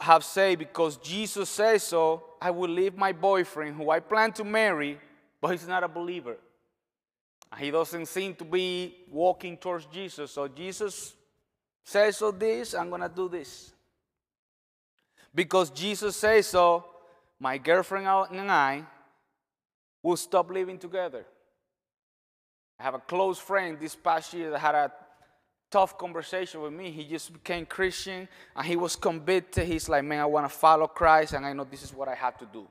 have 0.00 0.24
said, 0.24 0.58
because 0.58 0.96
Jesus 0.96 1.48
says 1.50 1.82
so, 1.82 2.22
I 2.40 2.50
will 2.50 2.70
leave 2.70 2.96
my 2.96 3.12
boyfriend 3.12 3.76
who 3.76 3.90
I 3.90 4.00
plan 4.00 4.32
to 4.32 4.44
marry, 4.44 4.98
but 5.40 5.50
he's 5.50 5.68
not 5.68 5.84
a 5.84 5.88
believer. 5.88 6.36
He 7.58 7.70
doesn't 7.70 8.06
seem 8.06 8.34
to 8.36 8.44
be 8.44 8.96
walking 9.10 9.56
towards 9.56 9.86
Jesus. 9.86 10.32
So 10.32 10.48
Jesus 10.48 11.14
says 11.84 12.16
so 12.16 12.30
this, 12.30 12.74
I'm 12.74 12.88
going 12.88 13.02
to 13.02 13.12
do 13.14 13.28
this. 13.28 13.72
Because 15.34 15.70
Jesus 15.70 16.16
says 16.16 16.46
so, 16.46 16.84
my 17.38 17.58
girlfriend 17.58 18.06
and 18.06 18.50
I 18.50 18.84
will 20.02 20.16
stop 20.16 20.50
living 20.50 20.78
together. 20.78 21.24
I 22.78 22.82
have 22.82 22.94
a 22.94 23.00
close 23.00 23.38
friend 23.38 23.78
this 23.78 23.94
past 23.94 24.32
year 24.32 24.50
that 24.50 24.58
had 24.58 24.74
a 24.74 24.92
tough 25.74 25.98
conversation 25.98 26.60
with 26.60 26.72
me. 26.72 26.92
He 26.92 27.02
just 27.02 27.32
became 27.32 27.66
Christian 27.66 28.28
and 28.54 28.64
he 28.64 28.76
was 28.76 28.94
convicted. 28.94 29.66
He's 29.66 29.88
like, 29.88 30.04
man, 30.04 30.20
I 30.20 30.24
want 30.24 30.48
to 30.48 30.56
follow 30.56 30.86
Christ 30.86 31.32
and 31.32 31.44
I 31.44 31.52
know 31.52 31.64
this 31.64 31.82
is 31.82 31.92
what 31.92 32.06
I 32.06 32.14
have 32.14 32.38
to 32.38 32.46
do. 32.46 32.68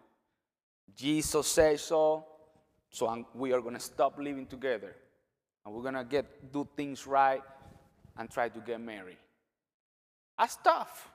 Jesus 0.96 1.46
says 1.48 1.82
so, 1.82 2.26
so 2.90 3.10
I'm, 3.10 3.26
we 3.36 3.52
are 3.52 3.60
going 3.60 3.74
to 3.74 3.80
stop 3.82 4.18
living 4.18 4.46
together 4.46 4.96
and 5.66 5.76
we're 5.76 5.82
going 5.82 5.96
to 5.96 6.06
get 6.06 6.54
do 6.54 6.66
things 6.78 7.06
right 7.06 7.42
and 8.18 8.32
try 8.32 8.48
to 8.48 8.60
get 8.62 8.80
married. 8.80 9.18
That's 10.40 10.58
tough 10.64 11.12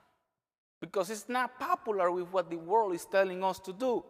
because 0.82 1.08
it's 1.08 1.26
not 1.26 1.58
popular 1.58 2.10
with 2.10 2.30
what 2.30 2.50
the 2.50 2.56
world 2.58 2.94
is 2.94 3.06
telling 3.06 3.42
us 3.42 3.58
to 3.60 3.72
do. 3.72 4.04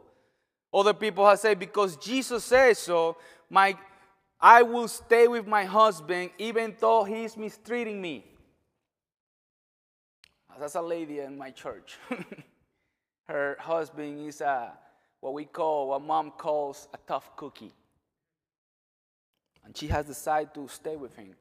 Other 0.74 0.94
people 0.94 1.24
have 1.28 1.38
said, 1.38 1.60
because 1.60 1.96
Jesus 1.96 2.42
says 2.42 2.80
so, 2.80 3.18
my 3.48 3.76
I 4.40 4.62
will 4.62 4.88
stay 4.88 5.26
with 5.26 5.46
my 5.46 5.64
husband 5.64 6.30
even 6.38 6.76
though 6.78 7.04
he's 7.04 7.36
mistreating 7.36 8.00
me. 8.00 8.24
That's 10.58 10.74
a 10.74 10.82
lady 10.82 11.20
in 11.20 11.38
my 11.38 11.50
church. 11.50 11.96
Her 13.28 13.56
husband 13.60 14.26
is 14.26 14.40
a, 14.40 14.72
what 15.20 15.34
we 15.34 15.44
call, 15.44 15.88
what 15.88 16.02
mom 16.02 16.32
calls 16.32 16.88
a 16.92 16.98
tough 17.06 17.36
cookie. 17.36 17.72
And 19.64 19.76
she 19.76 19.86
has 19.88 20.06
decided 20.06 20.54
to 20.54 20.66
stay 20.68 20.96
with 20.96 21.14
him. 21.14 21.34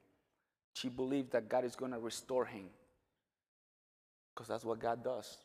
She 0.74 0.90
believes 0.90 1.32
that 1.32 1.50
God 1.50 1.66
is 1.66 1.76
going 1.76 1.94
to 1.94 2.00
restore 2.00 2.46
him. 2.46 2.66
Because 4.36 4.48
that's 4.48 4.66
what 4.66 4.80
God 4.80 5.04
does. 5.04 5.38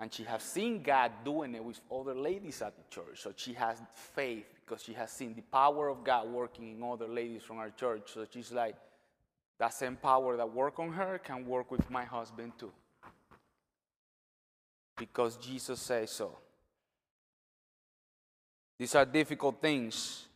And 0.00 0.12
she 0.12 0.24
has 0.24 0.42
seen 0.42 0.82
God 0.82 1.12
doing 1.24 1.54
it 1.54 1.62
with 1.62 1.80
other 1.92 2.14
ladies 2.14 2.60
at 2.62 2.74
the 2.76 2.82
church. 2.90 3.22
So 3.22 3.32
she 3.36 3.52
has 3.52 3.80
faith 3.94 4.46
because 4.64 4.82
she 4.82 4.92
has 4.94 5.10
seen 5.10 5.34
the 5.34 5.42
power 5.42 5.88
of 5.88 6.04
God 6.04 6.28
working 6.28 6.70
in 6.70 6.82
other 6.82 7.08
ladies 7.08 7.42
from 7.42 7.58
our 7.58 7.70
church. 7.70 8.10
So 8.14 8.26
she's 8.30 8.52
like, 8.52 8.76
that 9.58 9.72
same 9.72 9.96
power 9.96 10.36
that 10.36 10.52
work 10.52 10.78
on 10.78 10.92
her 10.92 11.18
can 11.18 11.46
work 11.46 11.70
with 11.70 11.88
my 11.90 12.04
husband 12.04 12.52
too. 12.58 12.72
Because 14.96 15.36
Jesus 15.36 15.80
says 15.80 16.10
so. 16.10 16.38
These 18.78 18.94
are 18.94 19.04
difficult 19.04 19.60
things 19.60 20.26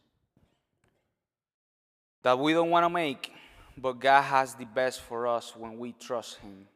that 2.23 2.39
we 2.39 2.53
don't 2.53 2.71
want 2.71 2.85
to 2.85 2.91
make, 2.91 3.33
but 3.77 3.99
God 3.99 4.23
has 4.23 4.55
the 4.55 4.65
best 4.65 5.01
for 5.01 5.27
us 5.27 5.55
when 5.57 5.79
we 5.79 5.93
trust 5.93 6.39
Him. 6.39 6.67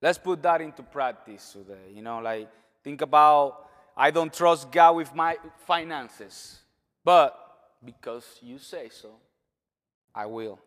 Let's 0.00 0.18
put 0.18 0.42
that 0.42 0.60
into 0.60 0.82
practice 0.82 1.52
today. 1.52 1.92
You 1.92 2.02
know, 2.02 2.20
like 2.20 2.48
think 2.84 3.02
about 3.02 3.67
I 3.98 4.12
don't 4.12 4.32
trust 4.32 4.70
God 4.70 4.94
with 4.94 5.12
my 5.12 5.36
finances, 5.66 6.60
but 7.04 7.36
because 7.84 8.24
you 8.40 8.58
say 8.58 8.88
so, 8.90 9.10
I 10.14 10.26
will. 10.26 10.60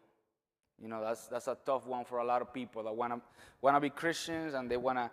You 0.82 0.90
know, 0.90 1.02
that's, 1.02 1.28
that's 1.28 1.48
a 1.48 1.58
tough 1.66 1.88
one 1.88 2.04
for 2.04 2.20
a 2.20 2.26
lot 2.26 2.42
of 2.42 2.54
people 2.54 2.84
that 2.84 2.96
want 2.96 3.14
to 3.14 3.22
want 3.62 3.76
to 3.76 3.80
be 3.80 3.90
Christians 3.90 4.54
and 4.54 4.70
they 4.70 4.78
want 4.78 4.98
to, 4.98 5.10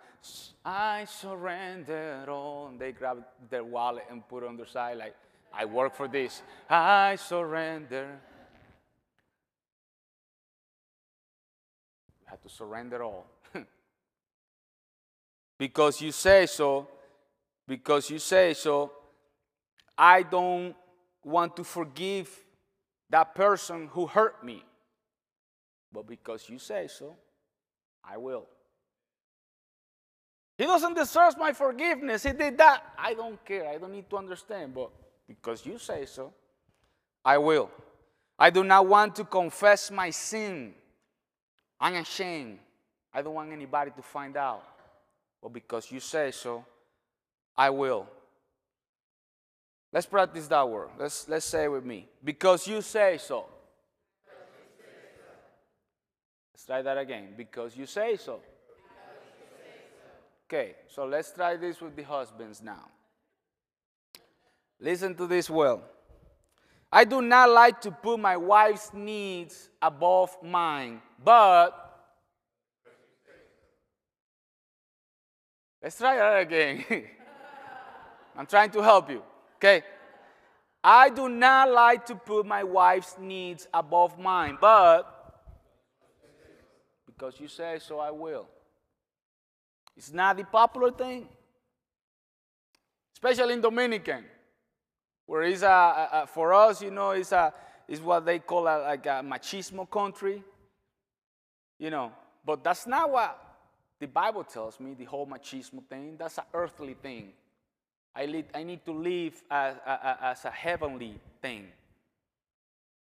I 0.65 1.05
surrender 1.05 2.25
all. 2.27 2.67
And 2.67 2.79
they 2.79 2.91
grab 2.91 3.23
their 3.49 3.63
wallet 3.63 4.05
and 4.09 4.27
put 4.27 4.43
it 4.43 4.49
on 4.49 4.57
their 4.57 4.65
side 4.65 4.97
like, 4.97 5.15
I 5.53 5.65
work 5.65 5.95
for 5.95 6.07
this. 6.07 6.41
I 6.69 7.15
surrender. 7.15 8.19
You 12.21 12.25
have 12.25 12.41
to 12.41 12.49
surrender 12.49 13.03
all. 13.03 13.27
because 15.57 16.01
you 16.01 16.11
say 16.11 16.45
so, 16.47 16.87
because 17.69 18.09
you 18.09 18.17
say 18.17 18.55
so, 18.55 18.91
I 19.95 20.23
don't 20.23 20.75
want 21.23 21.55
to 21.57 21.63
forgive 21.63 22.27
that 23.11 23.35
person 23.35 23.87
who 23.91 24.07
hurt 24.07 24.43
me. 24.43 24.63
But 25.93 26.07
because 26.07 26.49
you 26.49 26.57
say 26.57 26.87
so, 26.87 27.15
I 28.03 28.17
will. 28.17 28.47
He 30.57 30.65
doesn't 30.65 30.95
deserve 30.95 31.37
my 31.37 31.53
forgiveness. 31.53 32.23
He 32.23 32.31
did 32.31 32.57
that. 32.57 32.81
I 32.97 33.13
don't 33.13 33.43
care. 33.45 33.69
I 33.69 33.77
don't 33.77 33.91
need 33.91 34.09
to 34.09 34.17
understand. 34.17 34.73
But 34.73 34.89
because 35.27 35.63
you 35.63 35.77
say 35.77 36.07
so, 36.07 36.33
I 37.23 37.37
will. 37.37 37.69
I 38.39 38.49
do 38.49 38.63
not 38.63 38.87
want 38.87 39.15
to 39.17 39.25
confess 39.25 39.91
my 39.91 40.09
sin. 40.09 40.73
I'm 41.79 41.93
ashamed. 41.95 42.57
I 43.13 43.21
don't 43.21 43.35
want 43.35 43.51
anybody 43.51 43.91
to 43.95 44.01
find 44.01 44.35
out. 44.37 44.63
But 45.39 45.53
because 45.53 45.91
you 45.91 45.99
say 45.99 46.31
so, 46.31 46.65
I 47.59 47.71
will. 47.71 48.07
Let's 49.91 50.05
practice 50.05 50.47
that 50.47 50.69
word. 50.69 50.91
Let's, 50.97 51.27
let's 51.27 51.45
say 51.45 51.65
it 51.65 51.67
with 51.67 51.83
me. 51.83 52.07
Because 52.23 52.65
you 52.65 52.81
say 52.81 53.17
so. 53.17 53.47
Let's 56.53 56.65
try 56.65 56.81
that 56.81 56.97
again. 56.97 57.33
Because 57.35 57.75
you 57.75 57.85
say 57.85 58.15
so. 58.15 58.39
Okay, 60.47 60.75
so 60.87 61.05
let's 61.05 61.33
try 61.33 61.57
this 61.57 61.81
with 61.81 61.97
the 61.97 62.03
husbands 62.03 62.61
now. 62.61 62.85
Listen 64.79 65.13
to 65.15 65.27
this 65.27 65.49
well. 65.49 65.83
I 66.89 67.03
do 67.03 67.21
not 67.21 67.49
like 67.49 67.81
to 67.81 67.91
put 67.91 68.21
my 68.21 68.37
wife's 68.37 68.93
needs 68.93 69.69
above 69.81 70.35
mine, 70.41 71.01
but 71.21 71.71
let's 75.83 75.97
try 75.97 76.15
that 76.15 76.39
again. 76.39 76.85
I'm 78.39 78.45
trying 78.45 78.69
to 78.71 78.81
help 78.81 79.09
you. 79.09 79.21
Okay. 79.57 79.83
I 80.81 81.09
do 81.09 81.27
not 81.27 81.69
like 81.71 82.05
to 82.05 82.15
put 82.15 82.45
my 82.45 82.63
wife's 82.63 83.17
needs 83.19 83.67
above 83.73 84.17
mine, 84.17 84.57
but 84.61 85.03
because 87.05 87.37
you 87.37 87.49
say 87.49 87.79
so, 87.81 87.99
I 87.99 88.11
will. 88.11 88.47
It's 89.97 90.13
not 90.13 90.37
the 90.37 90.45
popular 90.45 90.91
thing, 90.91 91.27
especially 93.13 93.55
in 93.55 93.59
Dominican, 93.61 94.23
where 95.25 95.41
it's 95.41 95.61
a, 95.61 95.67
a, 95.67 96.09
a 96.13 96.27
for 96.27 96.53
us, 96.53 96.81
you 96.81 96.91
know, 96.91 97.11
it's 97.11 97.33
a 97.33 97.53
is 97.89 97.99
what 97.99 98.25
they 98.25 98.39
call 98.39 98.67
a, 98.67 98.79
like 98.83 99.05
a 99.05 99.21
machismo 99.21 99.89
country, 99.89 100.41
you 101.77 101.89
know. 101.89 102.13
But 102.45 102.63
that's 102.63 102.87
not 102.87 103.11
what 103.11 103.37
the 103.99 104.07
Bible 104.07 104.45
tells 104.45 104.79
me. 104.79 104.93
The 104.93 105.03
whole 105.03 105.27
machismo 105.27 105.85
thing. 105.89 106.15
That's 106.17 106.37
an 106.37 106.45
earthly 106.53 106.93
thing. 106.93 107.33
I, 108.15 108.25
lead, 108.25 108.45
I 108.53 108.63
need 108.63 108.83
to 108.85 108.91
live 108.91 109.41
as, 109.49 109.75
as 110.21 110.45
a 110.45 110.51
heavenly 110.51 111.19
thing. 111.41 111.67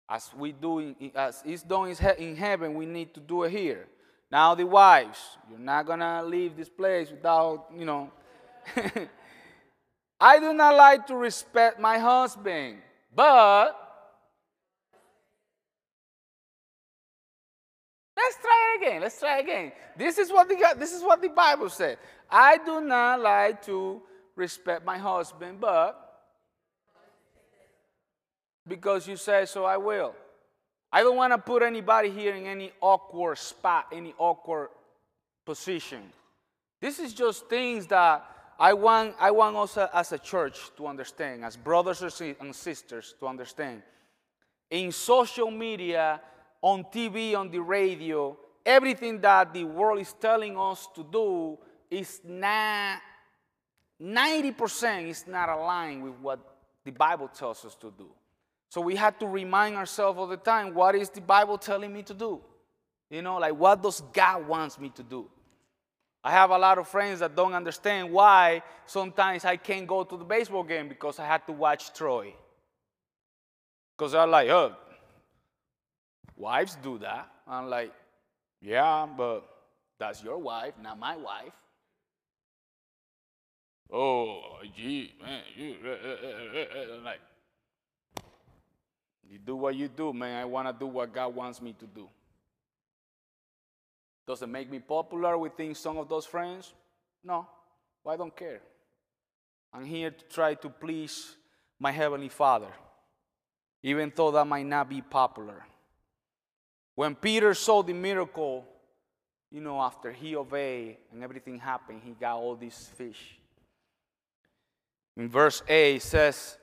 As 0.09 0.29
we 0.37 0.51
do, 0.53 0.79
in, 0.79 1.11
as 1.15 1.43
it's 1.45 1.63
done 1.63 1.93
in 2.17 2.35
heaven, 2.35 2.75
we 2.75 2.85
need 2.85 3.13
to 3.13 3.19
do 3.19 3.43
it 3.43 3.51
here. 3.51 3.87
Now, 4.31 4.55
the 4.55 4.65
wives, 4.65 5.19
you're 5.49 5.59
not 5.59 5.87
to 5.87 6.23
leave 6.23 6.57
this 6.57 6.69
place 6.69 7.09
without, 7.11 7.67
you 7.77 7.85
know. 7.85 8.11
I 10.19 10.39
do 10.39 10.53
not 10.53 10.75
like 10.75 11.07
to 11.07 11.15
respect 11.15 11.79
my 11.79 11.97
husband, 11.97 12.79
but 13.15 13.73
let's 18.17 18.37
try 18.41 18.75
it 18.75 18.81
again. 18.81 19.01
Let's 19.01 19.19
try 19.19 19.37
it 19.37 19.43
again. 19.43 19.71
This 19.95 20.17
is 20.17 20.31
what 20.31 20.49
the 20.49 20.57
this 20.77 20.91
is 20.91 21.03
what 21.03 21.21
the 21.21 21.29
Bible 21.29 21.69
said. 21.69 21.99
I 22.29 22.57
do 22.57 22.81
not 22.81 23.21
like 23.21 23.63
to 23.67 24.01
respect 24.37 24.85
my 24.85 24.97
husband, 24.97 25.59
but 25.59 26.21
because 28.67 29.07
you 29.07 29.17
say 29.17 29.45
so, 29.45 29.65
I 29.65 29.77
will. 29.77 30.13
I 30.91 31.01
don't 31.01 31.17
want 31.17 31.33
to 31.33 31.37
put 31.37 31.63
anybody 31.63 32.09
here 32.09 32.35
in 32.35 32.45
any 32.45 32.71
awkward 32.79 33.37
spot, 33.37 33.87
any 33.91 34.13
awkward 34.17 34.69
position. 35.45 36.01
This 36.79 36.99
is 36.99 37.13
just 37.13 37.47
things 37.47 37.87
that 37.87 38.25
I 38.59 38.73
want, 38.73 39.15
I 39.19 39.31
want 39.31 39.55
us 39.57 39.77
as 39.77 40.11
a 40.11 40.17
church 40.17 40.71
to 40.77 40.87
understand, 40.87 41.43
as 41.43 41.57
brothers 41.57 42.21
and 42.21 42.55
sisters 42.55 43.15
to 43.19 43.27
understand. 43.27 43.83
In 44.69 44.91
social 44.91 45.51
media, 45.51 46.21
on 46.61 46.83
TV, 46.85 47.35
on 47.35 47.49
the 47.51 47.59
radio, 47.59 48.37
everything 48.65 49.21
that 49.21 49.53
the 49.53 49.63
world 49.63 49.99
is 49.99 50.13
telling 50.13 50.57
us 50.57 50.87
to 50.95 51.03
do 51.03 51.57
is 51.89 52.21
not, 52.25 52.99
90% 54.01 55.07
is 55.07 55.25
not 55.27 55.49
aligned 55.49 56.03
with 56.03 56.13
what 56.21 56.39
the 56.83 56.91
Bible 56.91 57.27
tells 57.27 57.65
us 57.65 57.75
to 57.75 57.91
do. 57.97 58.09
So 58.69 58.81
we 58.81 58.95
have 58.95 59.17
to 59.19 59.27
remind 59.27 59.75
ourselves 59.75 60.19
all 60.19 60.27
the 60.27 60.37
time 60.37 60.73
what 60.73 60.95
is 60.95 61.09
the 61.09 61.21
Bible 61.21 61.57
telling 61.57 61.93
me 61.93 62.03
to 62.03 62.13
do? 62.13 62.41
You 63.09 63.21
know, 63.21 63.37
like 63.37 63.55
what 63.55 63.81
does 63.81 64.01
God 64.13 64.47
wants 64.47 64.79
me 64.79 64.89
to 64.89 65.03
do? 65.03 65.29
I 66.23 66.31
have 66.31 66.49
a 66.49 66.57
lot 66.57 66.77
of 66.77 66.87
friends 66.87 67.19
that 67.19 67.35
don't 67.35 67.53
understand 67.53 68.11
why 68.11 68.61
sometimes 68.85 69.45
I 69.45 69.55
can't 69.55 69.87
go 69.87 70.03
to 70.03 70.17
the 70.17 70.25
baseball 70.25 70.63
game 70.63 70.89
because 70.89 71.19
I 71.19 71.25
had 71.25 71.45
to 71.47 71.53
watch 71.53 71.93
Troy. 71.93 72.33
Because 73.97 74.11
they're 74.11 74.27
like, 74.27 74.49
oh, 74.49 74.75
wives 76.35 76.77
do 76.83 76.97
that. 76.99 77.29
I'm 77.47 77.69
like, 77.69 77.93
yeah, 78.61 79.07
but 79.17 79.47
that's 79.97 80.23
your 80.23 80.37
wife, 80.37 80.73
not 80.81 80.99
my 80.99 81.15
wife. 81.15 81.53
Oh, 83.91 84.41
gee, 84.75 85.13
man, 85.21 85.41
you, 85.55 85.75
uh, 85.85 85.89
uh, 85.89 86.95
uh, 86.97 87.01
like, 87.03 87.19
you 89.29 89.39
do 89.39 89.55
what 89.55 89.75
you 89.75 89.87
do, 89.87 90.13
man. 90.13 90.41
I 90.41 90.45
want 90.45 90.67
to 90.67 90.73
do 90.77 90.87
what 90.87 91.13
God 91.13 91.33
wants 91.33 91.61
me 91.61 91.73
to 91.79 91.85
do. 91.85 92.09
Does 94.25 94.41
it 94.41 94.47
make 94.47 94.69
me 94.69 94.79
popular 94.79 95.37
within 95.37 95.73
some 95.73 95.97
of 95.97 96.09
those 96.09 96.25
friends? 96.25 96.73
No. 97.23 97.47
I 98.05 98.15
don't 98.15 98.35
care. 98.35 98.61
I'm 99.73 99.85
here 99.85 100.11
to 100.11 100.25
try 100.25 100.53
to 100.55 100.69
please 100.69 101.35
my 101.79 101.91
Heavenly 101.91 102.29
Father, 102.29 102.71
even 103.83 104.11
though 104.15 104.31
that 104.31 104.45
might 104.45 104.65
not 104.65 104.89
be 104.89 105.01
popular. 105.01 105.65
When 106.95 107.15
Peter 107.15 107.53
saw 107.53 107.83
the 107.83 107.93
miracle, 107.93 108.65
you 109.51 109.61
know, 109.61 109.79
after 109.81 110.11
he 110.11 110.35
obeyed 110.35 110.97
and 111.11 111.23
everything 111.23 111.59
happened, 111.59 112.01
he 112.03 112.11
got 112.11 112.37
all 112.37 112.55
these 112.55 112.89
fish. 112.95 113.37
In 115.17 115.27
verse 115.27 115.63
8, 115.67 115.95
it 115.95 116.01
says, 116.03 116.57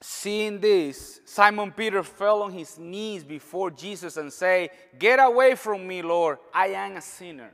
seeing 0.00 0.60
this, 0.60 1.20
Simon 1.24 1.72
Peter 1.72 2.02
fell 2.02 2.42
on 2.42 2.52
his 2.52 2.78
knees 2.78 3.24
before 3.24 3.70
Jesus 3.70 4.16
and 4.16 4.32
say, 4.32 4.70
"Get 4.98 5.18
away 5.18 5.56
from 5.56 5.86
me, 5.86 6.02
Lord. 6.02 6.38
I 6.52 6.68
am 6.68 6.96
a 6.96 7.00
sinner." 7.00 7.52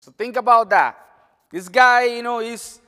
So 0.00 0.12
think 0.12 0.36
about 0.36 0.68
that. 0.70 0.96
This 1.50 1.68
guy, 1.68 2.04
you 2.04 2.22
know, 2.22 2.40
is 2.40 2.80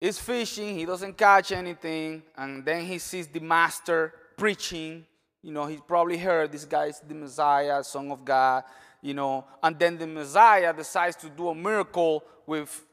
is 0.00 0.18
fishing, 0.18 0.78
he 0.78 0.86
doesn't 0.86 1.16
catch 1.16 1.52
anything, 1.52 2.22
and 2.36 2.64
then 2.64 2.84
he 2.86 2.98
sees 2.98 3.28
the 3.28 3.40
master 3.40 4.14
preaching. 4.36 5.06
You 5.42 5.52
know, 5.52 5.66
he 5.66 5.76
probably 5.76 6.16
heard 6.16 6.50
this 6.52 6.64
guy 6.64 6.86
is 6.86 7.00
the 7.00 7.14
Messiah, 7.14 7.84
Son 7.84 8.10
of 8.10 8.24
God, 8.24 8.64
you 9.02 9.12
know, 9.12 9.44
and 9.62 9.78
then 9.78 9.98
the 9.98 10.06
Messiah 10.06 10.72
decides 10.72 11.16
to 11.16 11.28
do 11.28 11.50
a 11.50 11.54
miracle 11.54 12.24
with 12.46 12.86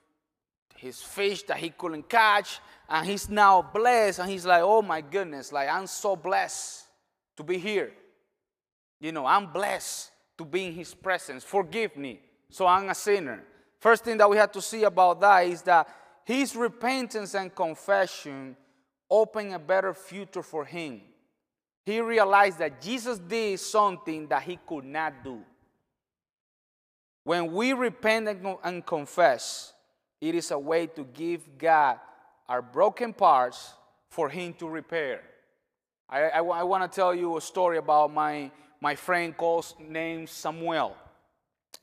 his 0.77 1.01
fish 1.01 1.43
that 1.43 1.57
he 1.57 1.69
couldn't 1.69 2.07
catch, 2.07 2.59
and 2.89 3.05
he's 3.05 3.29
now 3.29 3.61
blessed, 3.61 4.19
and 4.19 4.29
he's 4.29 4.45
like, 4.45 4.61
oh 4.63 4.81
my 4.81 5.01
goodness, 5.01 5.51
like 5.51 5.69
I'm 5.69 5.87
so 5.87 6.15
blessed 6.15 6.85
to 7.35 7.43
be 7.43 7.57
here. 7.57 7.91
You 8.99 9.11
know, 9.11 9.25
I'm 9.25 9.51
blessed 9.51 10.11
to 10.37 10.45
be 10.45 10.65
in 10.65 10.73
his 10.73 10.93
presence. 10.93 11.43
Forgive 11.43 11.97
me. 11.97 12.19
So 12.49 12.65
I'm 12.65 12.89
a 12.89 12.95
sinner. 12.95 13.43
First 13.79 14.05
thing 14.05 14.17
that 14.17 14.29
we 14.29 14.37
have 14.37 14.51
to 14.53 14.61
see 14.61 14.83
about 14.83 15.19
that 15.21 15.41
is 15.41 15.61
that 15.63 15.87
his 16.25 16.55
repentance 16.55 17.35
and 17.35 17.53
confession 17.53 18.55
opened 19.09 19.53
a 19.53 19.59
better 19.59 19.93
future 19.93 20.43
for 20.43 20.65
him. 20.65 21.01
He 21.85 22.01
realized 22.01 22.59
that 22.59 22.81
Jesus 22.81 23.19
did 23.19 23.59
something 23.59 24.27
that 24.27 24.43
he 24.43 24.59
could 24.67 24.83
not 24.83 25.23
do. 25.23 25.41
When 27.23 27.53
we 27.53 27.73
repent 27.73 28.27
and 28.63 28.85
confess, 28.85 29.73
it 30.19 30.35
is 30.35 30.51
a 30.51 30.59
way 30.59 30.87
to 30.87 31.03
give 31.03 31.57
God 31.57 31.99
our 32.47 32.61
broken 32.61 33.13
parts 33.13 33.73
for 34.09 34.29
Him 34.29 34.53
to 34.55 34.67
repair. 34.67 35.21
I, 36.09 36.23
I, 36.23 36.39
I 36.39 36.63
want 36.63 36.89
to 36.89 36.95
tell 36.95 37.13
you 37.13 37.37
a 37.37 37.41
story 37.41 37.77
about 37.77 38.13
my, 38.13 38.49
my 38.79 38.95
friend 38.95 39.35
called 39.35 39.73
named 39.79 40.29
Samuel. 40.29 40.95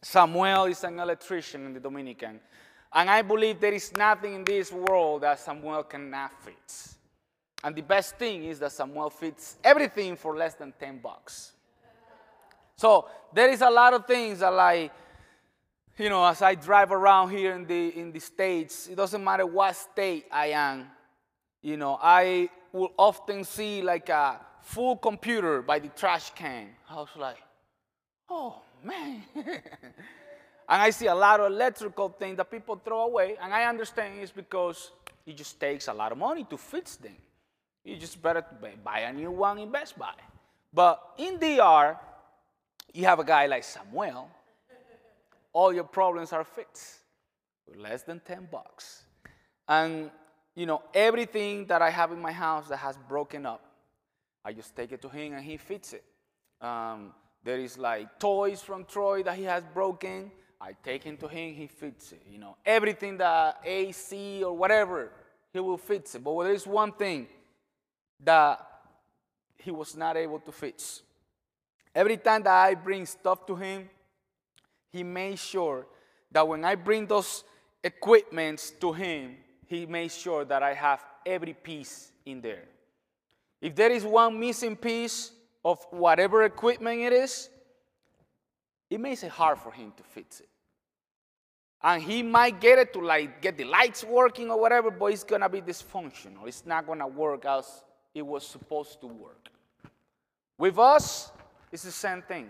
Samuel 0.02 0.64
is 0.64 0.82
an 0.84 0.98
electrician 0.98 1.66
in 1.66 1.74
the 1.74 1.80
Dominican. 1.80 2.40
And 2.92 3.10
I 3.10 3.22
believe 3.22 3.60
there 3.60 3.72
is 3.72 3.92
nothing 3.96 4.34
in 4.34 4.44
this 4.44 4.70
world 4.70 5.22
that 5.22 5.40
Samuel 5.40 5.82
cannot 5.82 6.32
fix. 6.42 6.94
And 7.62 7.74
the 7.74 7.82
best 7.82 8.16
thing 8.16 8.44
is 8.44 8.58
that 8.60 8.72
Samuel 8.72 9.10
fits 9.10 9.56
everything 9.64 10.16
for 10.16 10.36
less 10.36 10.54
than 10.54 10.72
10 10.78 10.98
bucks. 10.98 11.52
So 12.76 13.08
there 13.32 13.48
is 13.48 13.62
a 13.62 13.70
lot 13.70 13.94
of 13.94 14.06
things 14.06 14.40
that 14.40 14.52
like, 14.52 14.92
you 15.98 16.08
know, 16.08 16.24
as 16.24 16.42
I 16.42 16.54
drive 16.54 16.92
around 16.92 17.30
here 17.30 17.54
in 17.54 17.66
the 17.66 17.98
in 17.98 18.12
the 18.12 18.20
States, 18.20 18.88
it 18.88 18.96
doesn't 18.96 19.22
matter 19.22 19.46
what 19.46 19.76
state 19.76 20.26
I 20.30 20.46
am, 20.48 20.86
you 21.62 21.76
know, 21.76 21.98
I 22.02 22.50
will 22.72 22.92
often 22.98 23.44
see 23.44 23.80
like 23.80 24.08
a 24.08 24.40
full 24.60 24.96
computer 24.96 25.62
by 25.62 25.78
the 25.78 25.88
trash 25.88 26.30
can. 26.34 26.68
I 26.90 26.96
was 26.96 27.08
like, 27.16 27.38
oh 28.28 28.60
man. 28.82 29.22
and 29.34 29.62
I 30.68 30.90
see 30.90 31.06
a 31.06 31.14
lot 31.14 31.40
of 31.40 31.52
electrical 31.52 32.08
things 32.08 32.36
that 32.38 32.50
people 32.50 32.80
throw 32.84 33.02
away, 33.02 33.36
and 33.40 33.52
I 33.52 33.64
understand 33.64 34.18
it's 34.20 34.32
because 34.32 34.90
it 35.24 35.36
just 35.36 35.60
takes 35.60 35.88
a 35.88 35.94
lot 35.94 36.12
of 36.12 36.18
money 36.18 36.44
to 36.50 36.58
fix 36.58 36.96
them. 36.96 37.16
You 37.84 37.96
just 37.96 38.20
better 38.20 38.44
buy 38.82 39.00
a 39.00 39.12
new 39.12 39.30
one 39.30 39.58
in 39.58 39.70
Best 39.70 39.98
Buy. 39.98 40.14
But 40.72 41.00
in 41.18 41.38
DR, 41.38 41.96
you 42.92 43.04
have 43.04 43.18
a 43.18 43.24
guy 43.24 43.46
like 43.46 43.62
Samuel, 43.62 44.28
all 45.54 45.72
your 45.72 45.84
problems 45.84 46.32
are 46.32 46.44
fixed 46.44 46.98
with 47.66 47.78
less 47.78 48.02
than 48.02 48.20
10 48.20 48.48
bucks. 48.50 49.04
And, 49.66 50.10
you 50.54 50.66
know, 50.66 50.82
everything 50.92 51.66
that 51.66 51.80
I 51.80 51.88
have 51.88 52.12
in 52.12 52.20
my 52.20 52.32
house 52.32 52.68
that 52.68 52.76
has 52.78 52.98
broken 53.08 53.46
up, 53.46 53.64
I 54.44 54.52
just 54.52 54.76
take 54.76 54.92
it 54.92 55.00
to 55.02 55.08
him 55.08 55.32
and 55.32 55.42
he 55.42 55.56
fits 55.56 55.94
it. 55.94 56.04
Um, 56.60 57.12
there 57.42 57.58
is 57.58 57.78
like 57.78 58.18
toys 58.18 58.60
from 58.60 58.84
Troy 58.84 59.22
that 59.22 59.36
he 59.36 59.44
has 59.44 59.64
broken. 59.72 60.30
I 60.60 60.74
take 60.82 61.04
him 61.04 61.16
to 61.18 61.28
him, 61.28 61.54
he 61.54 61.66
fits 61.66 62.12
it. 62.12 62.22
You 62.28 62.38
know, 62.38 62.56
everything 62.66 63.16
that 63.18 63.60
AC 63.64 64.42
or 64.42 64.56
whatever, 64.56 65.10
he 65.52 65.60
will 65.60 65.78
fix 65.78 66.14
it. 66.14 66.24
But 66.24 66.42
there 66.42 66.52
is 66.52 66.66
one 66.66 66.92
thing 66.92 67.28
that 68.22 68.66
he 69.58 69.70
was 69.70 69.96
not 69.96 70.16
able 70.16 70.40
to 70.40 70.52
fix. 70.52 71.02
Every 71.94 72.16
time 72.16 72.42
that 72.42 72.52
I 72.54 72.74
bring 72.74 73.06
stuff 73.06 73.46
to 73.46 73.54
him, 73.54 73.88
he 74.94 75.02
made 75.02 75.40
sure 75.40 75.86
that 76.30 76.46
when 76.46 76.64
I 76.64 76.76
bring 76.76 77.06
those 77.06 77.42
equipments 77.82 78.70
to 78.80 78.92
him, 78.92 79.36
he 79.66 79.86
made 79.86 80.12
sure 80.12 80.44
that 80.44 80.62
I 80.62 80.72
have 80.72 81.04
every 81.26 81.52
piece 81.52 82.12
in 82.24 82.40
there. 82.40 82.62
If 83.60 83.74
there 83.74 83.90
is 83.90 84.04
one 84.04 84.38
missing 84.38 84.76
piece 84.76 85.32
of 85.64 85.84
whatever 85.90 86.44
equipment 86.44 87.00
it 87.00 87.12
is, 87.12 87.50
it 88.88 89.00
makes 89.00 89.24
it 89.24 89.30
hard 89.30 89.58
for 89.58 89.72
him 89.72 89.92
to 89.96 90.04
fix 90.04 90.38
it. 90.38 90.48
And 91.82 92.00
he 92.00 92.22
might 92.22 92.60
get 92.60 92.78
it 92.78 92.92
to 92.92 93.00
like 93.00 93.42
get 93.42 93.56
the 93.56 93.64
lights 93.64 94.04
working 94.04 94.48
or 94.48 94.60
whatever, 94.60 94.92
but 94.92 95.06
it's 95.06 95.24
gonna 95.24 95.48
be 95.48 95.60
dysfunctional. 95.60 96.46
It's 96.46 96.64
not 96.64 96.86
gonna 96.86 97.08
work 97.08 97.46
as 97.46 97.82
it 98.14 98.24
was 98.24 98.46
supposed 98.46 99.00
to 99.00 99.08
work. 99.08 99.48
With 100.56 100.78
us, 100.78 101.32
it's 101.72 101.82
the 101.82 101.90
same 101.90 102.22
thing. 102.22 102.48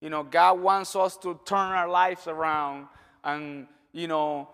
You 0.00 0.08
know, 0.08 0.22
God 0.22 0.60
wants 0.60 0.96
us 0.96 1.16
to 1.18 1.38
turn 1.44 1.72
our 1.72 1.88
lives 1.88 2.26
around. 2.26 2.86
And, 3.22 3.66
you 3.92 4.08
know, 4.08 4.48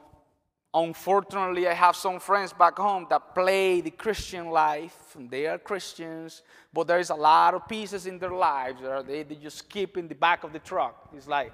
unfortunately, 0.74 1.68
I 1.68 1.74
have 1.74 1.94
some 1.94 2.18
friends 2.18 2.52
back 2.52 2.76
home 2.76 3.06
that 3.10 3.34
play 3.34 3.80
the 3.80 3.92
Christian 3.92 4.50
life. 4.50 5.16
They 5.18 5.46
are 5.46 5.58
Christians, 5.58 6.42
but 6.72 6.88
there's 6.88 7.10
a 7.10 7.14
lot 7.14 7.54
of 7.54 7.68
pieces 7.68 8.06
in 8.06 8.18
their 8.18 8.32
lives 8.32 8.82
that 8.82 9.06
they, 9.06 9.22
they 9.22 9.36
just 9.36 9.68
keep 9.68 9.96
in 9.96 10.08
the 10.08 10.16
back 10.16 10.42
of 10.42 10.52
the 10.52 10.58
truck. 10.58 11.10
It's 11.16 11.28
like, 11.28 11.52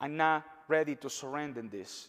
I'm 0.00 0.16
not 0.16 0.44
ready 0.66 0.94
to 0.96 1.10
surrender 1.10 1.62
this. 1.62 2.08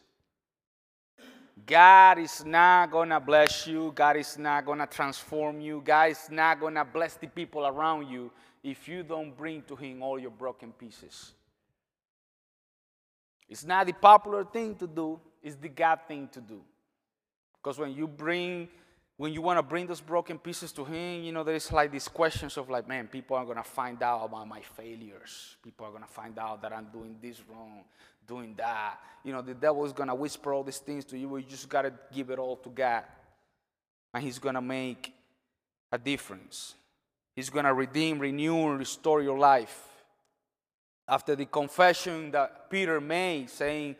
God 1.65 2.19
is 2.19 2.45
not 2.45 2.91
to 2.91 3.19
bless 3.19 3.67
you. 3.67 3.91
God 3.93 4.15
is 4.15 4.37
not 4.37 4.65
to 4.65 4.87
transform 4.89 5.59
you. 5.59 5.81
God 5.83 6.11
is 6.11 6.29
not 6.31 6.61
to 6.61 6.85
bless 6.85 7.15
the 7.15 7.27
people 7.27 7.67
around 7.67 8.07
you 8.07 8.31
if 8.63 8.87
you 8.87 9.03
don't 9.03 9.35
bring 9.35 9.61
to 9.63 9.75
Him 9.75 10.03
all 10.03 10.19
your 10.19 10.31
broken 10.31 10.71
pieces. 10.71 11.31
It's 13.47 13.65
not 13.65 13.87
the 13.87 13.93
popular 13.93 14.43
thing 14.43 14.75
to 14.75 14.87
do, 14.87 15.19
it's 15.41 15.55
the 15.55 15.69
God 15.69 15.99
thing 16.07 16.29
to 16.33 16.41
do. 16.41 16.61
Because 17.61 17.79
when 17.79 17.93
you 17.93 18.07
bring, 18.07 18.67
when 19.17 19.33
you 19.33 19.41
want 19.41 19.57
to 19.57 19.63
bring 19.63 19.87
those 19.87 20.01
broken 20.01 20.37
pieces 20.37 20.71
to 20.73 20.85
Him, 20.85 21.23
you 21.23 21.31
know, 21.31 21.43
there's 21.43 21.71
like 21.71 21.91
these 21.91 22.07
questions 22.07 22.57
of 22.57 22.69
like, 22.69 22.87
man, 22.87 23.07
people 23.07 23.35
are 23.35 23.45
going 23.45 23.57
to 23.57 23.63
find 23.63 24.01
out 24.03 24.25
about 24.25 24.47
my 24.47 24.61
failures. 24.61 25.57
People 25.63 25.87
are 25.87 25.89
going 25.89 26.03
to 26.03 26.09
find 26.09 26.37
out 26.37 26.61
that 26.61 26.71
I'm 26.71 26.87
doing 26.93 27.15
this 27.21 27.41
wrong 27.49 27.83
doing 28.29 28.53
that. 28.57 28.99
You 29.23 29.33
know, 29.33 29.41
the 29.41 29.55
devil 29.55 29.83
is 29.83 29.91
going 29.91 30.07
to 30.07 30.15
whisper 30.15 30.53
all 30.53 30.63
these 30.63 30.77
things 30.77 31.03
to 31.05 31.17
you. 31.17 31.35
You 31.35 31.43
just 31.43 31.67
got 31.67 31.81
to 31.81 31.91
give 32.13 32.29
it 32.29 32.39
all 32.39 32.55
to 32.57 32.69
God. 32.69 33.03
And 34.13 34.23
He's 34.23 34.39
going 34.39 34.55
to 34.55 34.61
make 34.61 35.11
a 35.91 35.97
difference. 35.97 36.75
He's 37.35 37.49
going 37.49 37.65
to 37.65 37.73
redeem, 37.73 38.19
renew, 38.19 38.69
and 38.69 38.79
restore 38.79 39.21
your 39.21 39.37
life. 39.37 39.87
After 41.07 41.35
the 41.35 41.45
confession 41.45 42.31
that 42.31 42.69
Peter 42.69 42.99
made, 43.01 43.49
saying, 43.49 43.95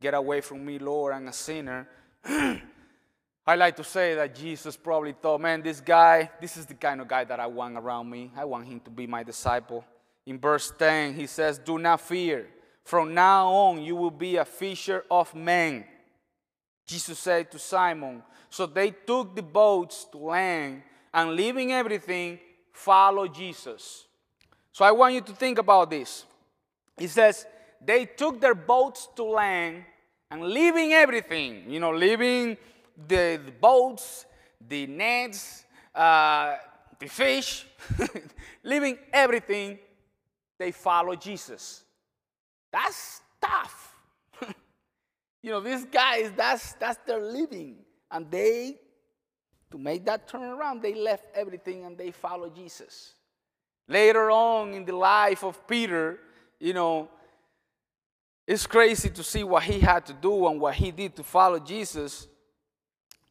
Get 0.00 0.14
away 0.14 0.40
from 0.40 0.64
me, 0.64 0.80
Lord, 0.80 1.14
I'm 1.14 1.28
a 1.28 1.32
sinner. 1.32 1.88
I 2.24 3.54
like 3.54 3.76
to 3.76 3.84
say 3.84 4.16
that 4.16 4.34
Jesus 4.34 4.76
probably 4.76 5.12
thought, 5.12 5.40
man, 5.40 5.62
this 5.62 5.80
guy, 5.80 6.28
this 6.40 6.56
is 6.56 6.66
the 6.66 6.74
kind 6.74 7.00
of 7.00 7.06
guy 7.06 7.22
that 7.22 7.38
I 7.38 7.46
want 7.46 7.76
around 7.76 8.10
me. 8.10 8.32
I 8.36 8.44
want 8.44 8.66
him 8.66 8.80
to 8.80 8.90
be 8.90 9.06
my 9.06 9.22
disciple. 9.22 9.84
In 10.26 10.40
verse 10.40 10.72
10, 10.76 11.14
he 11.14 11.26
says, 11.26 11.58
Do 11.58 11.78
not 11.78 12.00
fear. 12.00 12.48
From 12.84 13.14
now 13.14 13.48
on, 13.48 13.82
you 13.82 13.94
will 13.94 14.10
be 14.10 14.36
a 14.36 14.44
fisher 14.44 15.04
of 15.08 15.34
men. 15.34 15.84
Jesus 16.86 17.18
said 17.18 17.50
to 17.52 17.58
Simon. 17.58 18.22
So 18.50 18.66
they 18.66 18.90
took 18.90 19.34
the 19.34 19.42
boats 19.42 20.04
to 20.12 20.18
land 20.18 20.82
and 21.14 21.34
leaving 21.34 21.72
everything, 21.72 22.38
follow 22.72 23.28
Jesus. 23.28 24.06
So 24.72 24.84
I 24.84 24.92
want 24.92 25.14
you 25.14 25.20
to 25.20 25.32
think 25.32 25.58
about 25.58 25.90
this. 25.90 26.24
He 26.98 27.06
says, 27.06 27.46
they 27.84 28.06
took 28.06 28.40
their 28.40 28.54
boats 28.54 29.08
to 29.16 29.24
land 29.24 29.84
and 30.30 30.42
leaving 30.44 30.92
everything, 30.92 31.70
you 31.70 31.78
know, 31.78 31.92
leaving 31.92 32.56
the, 33.08 33.40
the 33.44 33.52
boats, 33.60 34.24
the 34.66 34.86
nets, 34.86 35.64
uh, 35.94 36.56
the 36.98 37.06
fish, 37.08 37.66
leaving 38.62 38.98
everything, 39.12 39.78
they 40.58 40.70
follow 40.70 41.16
Jesus. 41.16 41.84
That's 42.72 43.20
tough. 43.40 43.94
you 45.42 45.50
know, 45.50 45.60
these 45.60 45.84
guys, 45.84 46.32
that's, 46.36 46.74
that's 46.74 46.98
their 47.06 47.20
living. 47.20 47.76
And 48.10 48.30
they, 48.30 48.78
to 49.72 49.78
make 49.78 50.04
that 50.04 50.28
turn 50.28 50.44
around, 50.44 50.82
they 50.82 50.94
left 50.94 51.24
everything 51.34 51.84
and 51.84 51.98
they 51.98 52.10
followed 52.10 52.54
Jesus. 52.54 53.14
Later 53.88 54.30
on 54.30 54.72
in 54.74 54.84
the 54.84 54.94
life 54.94 55.42
of 55.42 55.66
Peter, 55.66 56.18
you 56.60 56.72
know, 56.72 57.08
it's 58.46 58.66
crazy 58.66 59.10
to 59.10 59.22
see 59.22 59.44
what 59.44 59.62
he 59.64 59.80
had 59.80 60.06
to 60.06 60.12
do 60.12 60.46
and 60.46 60.60
what 60.60 60.74
he 60.74 60.90
did 60.90 61.16
to 61.16 61.22
follow 61.22 61.58
Jesus. 61.58 62.28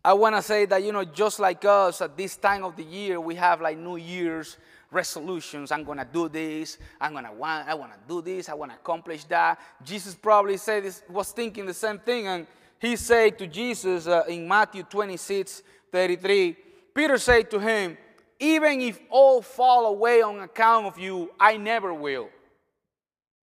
I 0.04 0.14
want 0.14 0.36
to 0.36 0.42
say 0.42 0.66
that, 0.66 0.84
you 0.84 0.92
know, 0.92 1.04
just 1.04 1.40
like 1.40 1.64
us 1.64 2.02
at 2.02 2.18
this 2.18 2.36
time 2.36 2.64
of 2.64 2.76
the 2.76 2.84
year, 2.84 3.20
we 3.22 3.36
have 3.36 3.62
like 3.62 3.78
New 3.78 3.98
Year's 3.98 4.58
resolutions. 4.90 5.72
I'm 5.72 5.84
going 5.84 6.00
to 6.00 6.08
do 6.12 6.28
this. 6.28 6.78
I'm 7.00 7.14
going 7.14 7.26
to 7.26 7.32
want, 7.32 7.68
I 7.68 7.76
want 7.76 7.94
to 7.94 8.00
do 8.08 8.22
this. 8.22 8.50
I 8.50 8.54
want 8.56 8.72
to 8.72 8.78
accomplish 8.78 9.24
that. 9.26 9.60
Jesus 9.84 10.16
probably 10.16 10.58
said 10.58 10.84
this, 10.84 11.04
was 11.08 11.32
thinking 11.32 11.66
the 11.66 11.74
same 11.74 12.00
thing. 12.00 12.28
And 12.28 12.48
he 12.82 12.96
said 12.96 13.38
to 13.38 13.46
Jesus 13.46 14.08
uh, 14.08 14.24
in 14.28 14.48
Matthew 14.48 14.82
26, 14.82 15.62
33, 15.92 16.58
Peter 16.96 17.18
said 17.20 17.52
to 17.52 17.60
him, 17.60 17.96
even 18.40 18.82
if 18.82 19.00
all 19.12 19.44
fall 19.44 19.86
away 19.86 20.24
on 20.24 20.40
account 20.40 20.88
of 20.88 20.98
you, 20.98 21.30
I 21.40 21.58
never 21.58 21.94
will. 21.94 22.28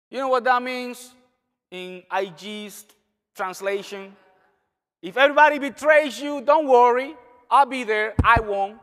You 0.10 0.18
know 0.18 0.28
what 0.28 0.44
that 0.44 0.62
means 0.62 1.16
in 1.72 2.04
IG's 2.12 2.86
translation? 3.34 4.14
If 5.02 5.16
everybody 5.16 5.60
betrays 5.60 6.20
you, 6.20 6.42
don't 6.42 6.68
worry. 6.68 7.16
I'll 7.50 7.66
be 7.66 7.86
there. 7.86 8.14
I 8.22 8.42
won't. 8.42 8.80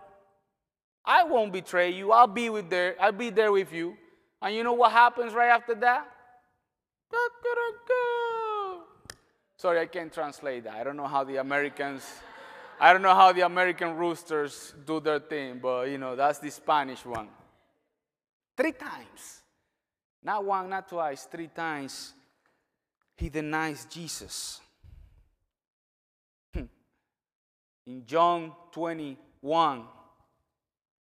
I 1.04 1.24
won't 1.24 1.52
betray 1.52 1.90
you. 1.90 2.10
I'll 2.10 2.26
be 2.26 2.48
with 2.48 2.70
there. 2.70 2.96
I'll 2.98 3.12
be 3.12 3.28
there 3.28 3.52
with 3.52 3.70
you. 3.70 3.98
And 4.40 4.54
you 4.54 4.64
know 4.64 4.72
what 4.72 4.92
happens 4.92 5.34
right 5.34 5.50
after 5.50 5.74
that? 5.74 6.08
Sorry, 9.58 9.80
I 9.80 9.86
can't 9.86 10.12
translate 10.12 10.64
that. 10.64 10.76
I 10.76 10.84
don't 10.84 10.96
know 10.96 11.06
how 11.06 11.24
the 11.24 11.36
Americans 11.36 12.02
I 12.80 12.92
don't 12.92 13.02
know 13.02 13.14
how 13.14 13.32
the 13.32 13.40
American 13.40 13.96
roosters 13.96 14.72
do 14.86 15.00
their 15.00 15.18
thing, 15.18 15.58
but 15.60 15.88
you 15.88 15.98
know, 15.98 16.14
that's 16.14 16.38
the 16.38 16.50
Spanish 16.50 17.04
one. 17.04 17.28
Three 18.56 18.72
times. 18.72 19.42
Not 20.22 20.44
one, 20.44 20.68
not 20.68 20.88
twice, 20.88 21.24
three 21.24 21.48
times. 21.48 22.12
He 23.16 23.28
denies 23.28 23.86
Jesus. 23.90 24.60
Hmm. 26.54 26.64
In 27.86 28.06
John 28.06 28.52
21, 28.70 29.84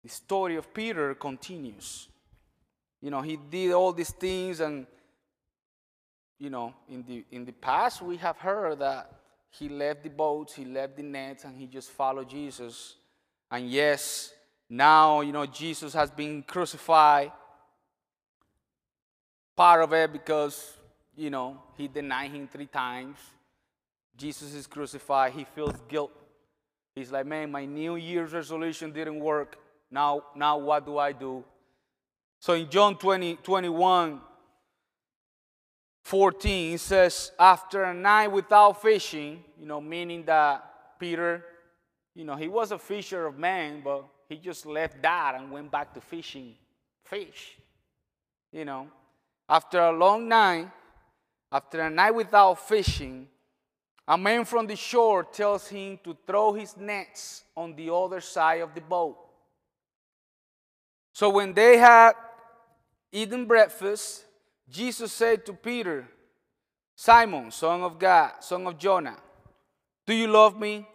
the 0.02 0.08
story 0.08 0.56
of 0.56 0.74
Peter 0.74 1.14
continues. 1.14 2.08
You 3.00 3.10
know, 3.10 3.22
he 3.22 3.36
did 3.36 3.72
all 3.72 3.92
these 3.92 4.10
things, 4.10 4.60
and, 4.60 4.86
you 6.42 6.50
know, 6.50 6.74
in 6.88 7.04
the, 7.04 7.24
in 7.30 7.44
the 7.44 7.52
past, 7.52 8.02
we 8.02 8.16
have 8.16 8.36
heard 8.36 8.80
that 8.80 9.12
he 9.50 9.68
left 9.68 10.02
the 10.02 10.10
boats, 10.10 10.52
he 10.52 10.64
left 10.64 10.96
the 10.96 11.02
nets, 11.04 11.44
and 11.44 11.56
he 11.56 11.68
just 11.68 11.90
followed 11.90 12.28
Jesus. 12.28 12.96
And 13.48 13.70
yes, 13.70 14.32
now, 14.68 15.20
you 15.20 15.30
know, 15.30 15.46
Jesus 15.46 15.94
has 15.94 16.10
been 16.10 16.42
crucified. 16.42 17.30
Part 19.54 19.84
of 19.84 19.92
it 19.92 20.12
because, 20.12 20.78
you 21.14 21.30
know, 21.30 21.62
he 21.76 21.86
denied 21.86 22.32
him 22.32 22.48
three 22.48 22.66
times. 22.66 23.18
Jesus 24.16 24.52
is 24.52 24.66
crucified. 24.66 25.34
He 25.34 25.44
feels 25.44 25.76
guilt. 25.88 26.10
He's 26.96 27.12
like, 27.12 27.24
man, 27.24 27.52
my 27.52 27.66
New 27.66 27.94
Year's 27.94 28.32
resolution 28.32 28.90
didn't 28.90 29.20
work. 29.20 29.58
Now, 29.92 30.24
now 30.34 30.58
what 30.58 30.86
do 30.86 30.98
I 30.98 31.12
do? 31.12 31.44
So 32.40 32.54
in 32.54 32.68
John 32.68 32.96
20, 32.96 33.36
21, 33.36 34.20
14 36.02 36.78
says, 36.78 37.32
After 37.38 37.84
a 37.84 37.94
night 37.94 38.28
without 38.28 38.82
fishing, 38.82 39.42
you 39.58 39.66
know, 39.66 39.80
meaning 39.80 40.24
that 40.26 40.98
Peter, 40.98 41.44
you 42.14 42.24
know, 42.24 42.36
he 42.36 42.48
was 42.48 42.72
a 42.72 42.78
fisher 42.78 43.26
of 43.26 43.38
men, 43.38 43.80
but 43.84 44.04
he 44.28 44.36
just 44.36 44.66
left 44.66 45.00
that 45.02 45.34
and 45.36 45.50
went 45.50 45.70
back 45.70 45.94
to 45.94 46.00
fishing 46.00 46.54
fish. 47.04 47.56
You 48.52 48.64
know, 48.64 48.88
after 49.48 49.80
a 49.80 49.92
long 49.92 50.28
night, 50.28 50.70
after 51.50 51.80
a 51.80 51.90
night 51.90 52.14
without 52.14 52.54
fishing, 52.66 53.28
a 54.06 54.18
man 54.18 54.44
from 54.44 54.66
the 54.66 54.76
shore 54.76 55.22
tells 55.24 55.68
him 55.68 55.98
to 56.04 56.16
throw 56.26 56.52
his 56.52 56.76
nets 56.76 57.44
on 57.56 57.76
the 57.76 57.92
other 57.92 58.20
side 58.20 58.60
of 58.60 58.74
the 58.74 58.80
boat. 58.80 59.16
So 61.12 61.30
when 61.30 61.52
they 61.52 61.78
had 61.78 62.12
eaten 63.12 63.46
breakfast, 63.46 64.24
Jesus 64.68 65.12
said 65.12 65.44
to 65.46 65.52
Peter, 65.52 66.08
Simon, 66.94 67.50
son 67.50 67.82
of 67.82 67.98
God, 67.98 68.32
son 68.40 68.66
of 68.66 68.78
Jonah, 68.78 69.16
do 70.06 70.14
you 70.14 70.26
love 70.26 70.58
me 70.58 70.86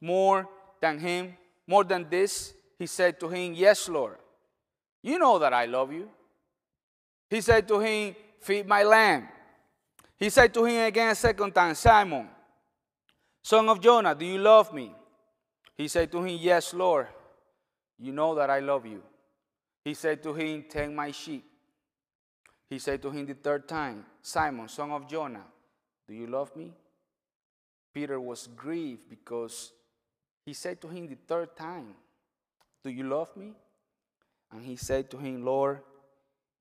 more 0.00 0.48
than 0.80 0.98
him, 0.98 1.36
more 1.66 1.84
than 1.84 2.08
this? 2.08 2.54
He 2.78 2.86
said 2.86 3.18
to 3.20 3.28
him, 3.28 3.54
Yes, 3.54 3.88
Lord. 3.88 4.18
You 5.02 5.18
know 5.18 5.38
that 5.38 5.52
I 5.52 5.66
love 5.66 5.92
you. 5.92 6.08
He 7.28 7.40
said 7.40 7.68
to 7.68 7.78
him, 7.78 8.16
Feed 8.40 8.66
my 8.66 8.82
lamb. 8.82 9.28
He 10.16 10.30
said 10.30 10.52
to 10.54 10.64
him 10.64 10.84
again 10.84 11.10
a 11.10 11.14
second 11.14 11.52
time, 11.54 11.74
Simon, 11.74 12.28
son 13.42 13.68
of 13.68 13.80
Jonah, 13.80 14.14
do 14.14 14.24
you 14.24 14.38
love 14.38 14.72
me? 14.72 14.94
He 15.76 15.88
said 15.88 16.10
to 16.12 16.22
him, 16.22 16.38
Yes, 16.40 16.72
Lord. 16.72 17.08
You 17.98 18.12
know 18.12 18.34
that 18.34 18.50
I 18.50 18.60
love 18.60 18.86
you. 18.86 19.02
He 19.84 19.94
said 19.94 20.22
to 20.22 20.32
him, 20.32 20.64
Take 20.68 20.92
my 20.92 21.10
sheep. 21.10 21.44
He 22.68 22.78
said 22.78 23.02
to 23.02 23.10
him 23.10 23.26
the 23.26 23.34
third 23.34 23.68
time, 23.68 24.04
Simon, 24.22 24.68
son 24.68 24.90
of 24.90 25.08
Jonah, 25.08 25.44
do 26.06 26.14
you 26.14 26.26
love 26.26 26.54
me? 26.56 26.72
Peter 27.92 28.18
was 28.20 28.48
grieved 28.56 29.08
because 29.08 29.72
he 30.44 30.52
said 30.52 30.80
to 30.80 30.88
him 30.88 31.06
the 31.08 31.16
third 31.26 31.56
time, 31.56 31.94
Do 32.82 32.90
you 32.90 33.04
love 33.04 33.36
me? 33.36 33.52
And 34.52 34.64
he 34.64 34.76
said 34.76 35.10
to 35.10 35.16
him, 35.16 35.44
Lord, 35.44 35.80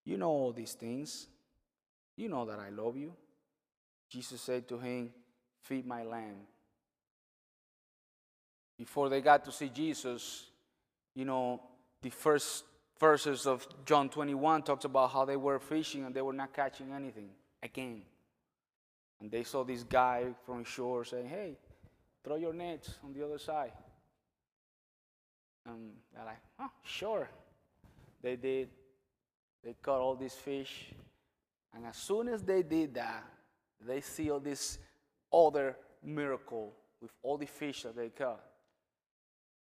you 0.05 0.17
know 0.17 0.29
all 0.29 0.51
these 0.51 0.73
things. 0.73 1.27
You 2.15 2.29
know 2.29 2.45
that 2.45 2.59
I 2.59 2.69
love 2.69 2.95
you. 2.95 3.13
Jesus 4.09 4.41
said 4.41 4.67
to 4.69 4.77
him, 4.77 5.09
Feed 5.63 5.85
my 5.85 6.03
lamb. 6.03 6.35
Before 8.77 9.09
they 9.09 9.21
got 9.21 9.45
to 9.45 9.51
see 9.51 9.69
Jesus, 9.69 10.45
you 11.15 11.25
know, 11.25 11.61
the 12.01 12.09
first 12.09 12.65
verses 13.03 13.45
of 13.45 13.67
John 13.83 14.07
21 14.07 14.63
talks 14.63 14.85
about 14.85 15.11
how 15.11 15.25
they 15.25 15.35
were 15.35 15.59
fishing 15.59 16.05
and 16.05 16.15
they 16.15 16.21
were 16.21 16.31
not 16.31 16.53
catching 16.53 16.93
anything 16.93 17.31
again. 17.61 18.01
And 19.19 19.29
they 19.29 19.43
saw 19.43 19.65
this 19.65 19.83
guy 19.83 20.27
from 20.45 20.63
shore 20.63 21.03
saying, 21.03 21.27
Hey, 21.27 21.57
throw 22.23 22.37
your 22.37 22.53
nets 22.53 22.91
on 23.03 23.11
the 23.11 23.25
other 23.25 23.37
side. 23.37 23.73
And 25.65 25.91
they're 26.13 26.23
like, 26.23 26.39
Oh, 26.61 26.71
sure. 26.85 27.29
They 28.21 28.37
did. 28.37 28.69
They 29.65 29.75
caught 29.81 29.99
all 29.99 30.15
these 30.15 30.35
fish. 30.35 30.93
And 31.75 31.85
as 31.85 31.97
soon 31.97 32.29
as 32.29 32.41
they 32.41 32.63
did 32.63 32.93
that, 32.93 33.25
they 33.85 33.99
see 33.99 34.31
all 34.31 34.39
this 34.39 34.79
other 35.33 35.75
miracle 36.01 36.71
with 37.01 37.11
all 37.21 37.37
the 37.37 37.47
fish 37.47 37.83
that 37.83 37.97
they 37.97 38.11
caught. 38.11 38.45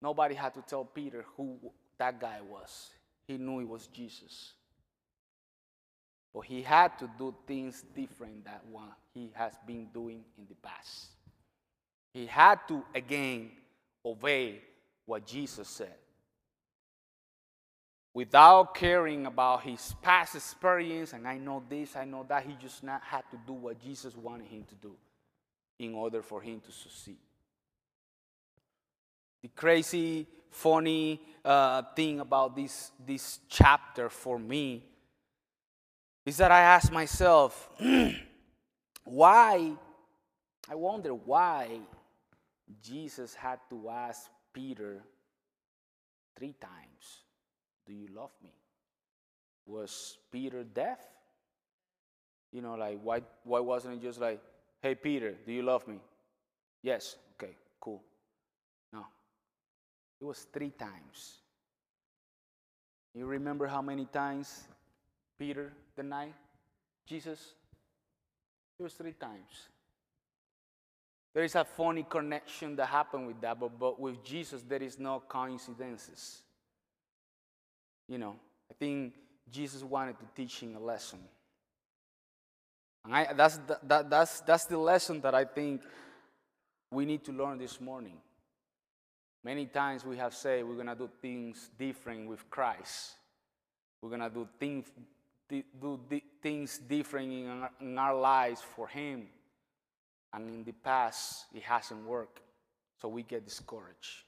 Nobody 0.01 0.35
had 0.35 0.55
to 0.55 0.62
tell 0.62 0.87
Peter 0.87 1.27
who 1.37 1.59
that 1.99 2.18
guy 2.18 2.38
was 2.40 2.95
he 3.26 3.38
knew 3.38 3.60
it 3.60 3.68
was 3.68 3.86
Jesus. 3.88 4.52
But 6.32 6.42
he 6.42 6.62
had 6.62 6.98
to 6.98 7.10
do 7.18 7.34
things 7.46 7.82
different 7.94 8.44
than 8.44 8.60
what 8.70 8.92
he 9.14 9.30
has 9.34 9.54
been 9.66 9.88
doing 9.92 10.22
in 10.36 10.46
the 10.48 10.54
past. 10.56 11.06
He 12.12 12.26
had 12.26 12.60
to, 12.68 12.84
again, 12.94 13.50
obey 14.04 14.60
what 15.06 15.26
Jesus 15.26 15.68
said. 15.68 15.94
Without 18.14 18.74
caring 18.74 19.26
about 19.26 19.62
his 19.62 19.94
past 20.00 20.34
experience, 20.34 21.12
and 21.12 21.26
I 21.28 21.36
know 21.36 21.62
this, 21.68 21.96
I 21.96 22.04
know 22.04 22.24
that, 22.28 22.46
he 22.46 22.54
just 22.60 22.82
not 22.82 23.02
had 23.02 23.22
to 23.30 23.38
do 23.46 23.52
what 23.52 23.82
Jesus 23.82 24.16
wanted 24.16 24.46
him 24.46 24.64
to 24.68 24.74
do 24.76 24.92
in 25.78 25.94
order 25.94 26.22
for 26.22 26.40
him 26.40 26.60
to 26.60 26.72
succeed. 26.72 27.18
The 29.42 29.48
crazy 29.48 30.26
funny 30.50 31.20
uh, 31.44 31.82
thing 31.94 32.20
about 32.20 32.56
this, 32.56 32.90
this 33.04 33.40
chapter 33.48 34.09
for 34.09 34.38
me 34.38 34.85
is 36.24 36.37
that 36.38 36.50
I 36.50 36.61
ask 36.61 36.92
myself, 36.92 37.70
why, 39.04 39.72
I 40.68 40.74
wonder 40.74 41.14
why 41.14 41.78
Jesus 42.82 43.35
had 43.35 43.61
to 43.70 43.88
ask 43.88 44.28
Peter 44.52 45.02
three 46.37 46.54
times, 46.61 47.22
Do 47.87 47.92
you 47.92 48.09
love 48.14 48.32
me? 48.42 48.52
Was 49.66 50.18
Peter 50.32 50.64
deaf? 50.64 50.98
You 52.52 52.62
know, 52.62 52.74
like, 52.74 52.98
why, 53.02 53.22
why 53.44 53.61
wasn't 53.61 53.94
it 53.94 54.02
just 54.02 54.20
like, 54.20 54.40
Hey, 54.82 54.94
Peter, 54.94 55.35
do 55.46 55.52
you 55.52 55.62
love 55.62 55.87
me? 55.87 56.00
Yes, 56.82 57.16
okay, 57.35 57.54
cool. 57.80 58.02
It 60.20 60.24
was 60.24 60.46
three 60.52 60.70
times. 60.70 61.38
You 63.14 63.26
remember 63.26 63.66
how 63.66 63.83
many 63.83 64.07
times 64.07 64.64
Peter 65.38 65.72
denied 65.94 66.35
Jesus? 67.07 67.55
It 68.79 68.83
was 68.83 68.94
three 68.94 69.12
times. 69.12 69.68
There 71.35 71.44
is 71.44 71.55
a 71.55 71.64
funny 71.64 72.05
connection 72.09 72.76
that 72.76 72.87
happened 72.87 73.26
with 73.26 73.40
that, 73.42 73.61
but, 73.61 73.79
but 73.79 74.00
with 74.00 74.24
Jesus, 74.24 74.62
there 74.66 74.83
is 74.83 74.98
no 74.98 75.22
coincidences. 75.29 76.40
You 78.09 78.18
know, 78.18 78.37
I 78.70 78.74
think 78.74 79.14
Jesus 79.50 79.83
wanted 79.83 80.18
to 80.18 80.26
teach 80.35 80.61
him 80.61 80.76
a 80.76 80.81
lesson. 80.81 81.18
And 83.05 83.14
I, 83.14 83.33
that's, 83.35 83.61
that, 83.83 84.11
that's, 84.11 84.40
that's 84.40 84.64
the 84.64 84.79
lesson 84.79 85.20
that 85.20 85.35
I 85.35 85.44
think 85.44 85.83
we 86.90 87.05
need 87.05 87.24
to 87.24 87.33
learn 87.33 87.59
this 87.59 87.81
morning. 87.81 88.16
Many 89.46 89.66
times 89.66 90.04
we 90.04 90.16
have 90.16 90.35
said 90.35 90.64
we're 90.64 90.74
going 90.74 90.88
to 90.88 90.96
do 90.96 91.09
things 91.22 91.70
different 91.78 92.28
with 92.28 92.50
Christ. 92.50 93.12
We're 94.02 94.09
going 94.09 94.22
to 94.22 94.28
do 94.28 94.48
things, 94.59 94.87
do 95.48 96.00
things 96.42 96.78
different 96.78 97.32
in 97.32 97.46
our, 97.46 97.70
in 97.80 97.96
our 97.96 98.16
lives 98.16 98.61
for 98.74 98.88
Him. 98.88 99.28
And 100.32 100.48
in 100.50 100.64
the 100.64 100.72
past, 100.72 101.44
it 101.54 101.62
hasn't 101.62 102.04
worked. 102.04 102.40
So 103.00 103.06
we 103.06 103.22
get 103.22 103.44
discouraged. 103.44 104.24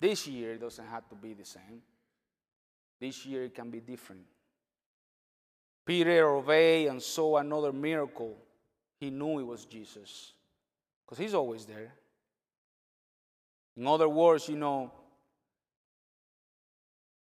This 0.00 0.26
year 0.26 0.54
it 0.54 0.62
doesn't 0.62 0.86
have 0.86 1.06
to 1.10 1.16
be 1.16 1.34
the 1.34 1.44
same. 1.44 1.82
This 2.98 3.26
year 3.26 3.44
it 3.44 3.54
can 3.54 3.68
be 3.68 3.80
different. 3.80 4.22
Peter 5.84 6.30
obeyed 6.30 6.88
and 6.88 7.02
saw 7.02 7.36
another 7.36 7.74
miracle. 7.74 8.38
He 8.98 9.10
knew 9.10 9.40
it 9.40 9.46
was 9.46 9.66
Jesus 9.66 10.32
because 11.04 11.18
he's 11.18 11.34
always 11.34 11.66
there. 11.66 11.92
In 13.76 13.86
other 13.86 14.08
words, 14.08 14.48
you 14.48 14.56
know, 14.56 14.90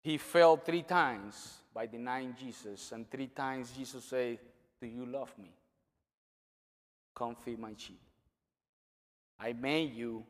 he 0.02 0.18
fell 0.18 0.56
three 0.56 0.82
times 0.82 1.54
by 1.74 1.86
denying 1.86 2.34
Jesus, 2.38 2.92
and 2.92 3.10
three 3.10 3.28
times 3.28 3.70
Jesus 3.76 4.04
said, 4.04 4.38
Do 4.80 4.86
you 4.86 5.06
love 5.06 5.32
me? 5.38 5.50
Come 7.14 7.36
feed 7.36 7.58
my 7.58 7.72
sheep. 7.76 8.00
I 9.38 9.52
made 9.52 9.94
you, 9.94 10.24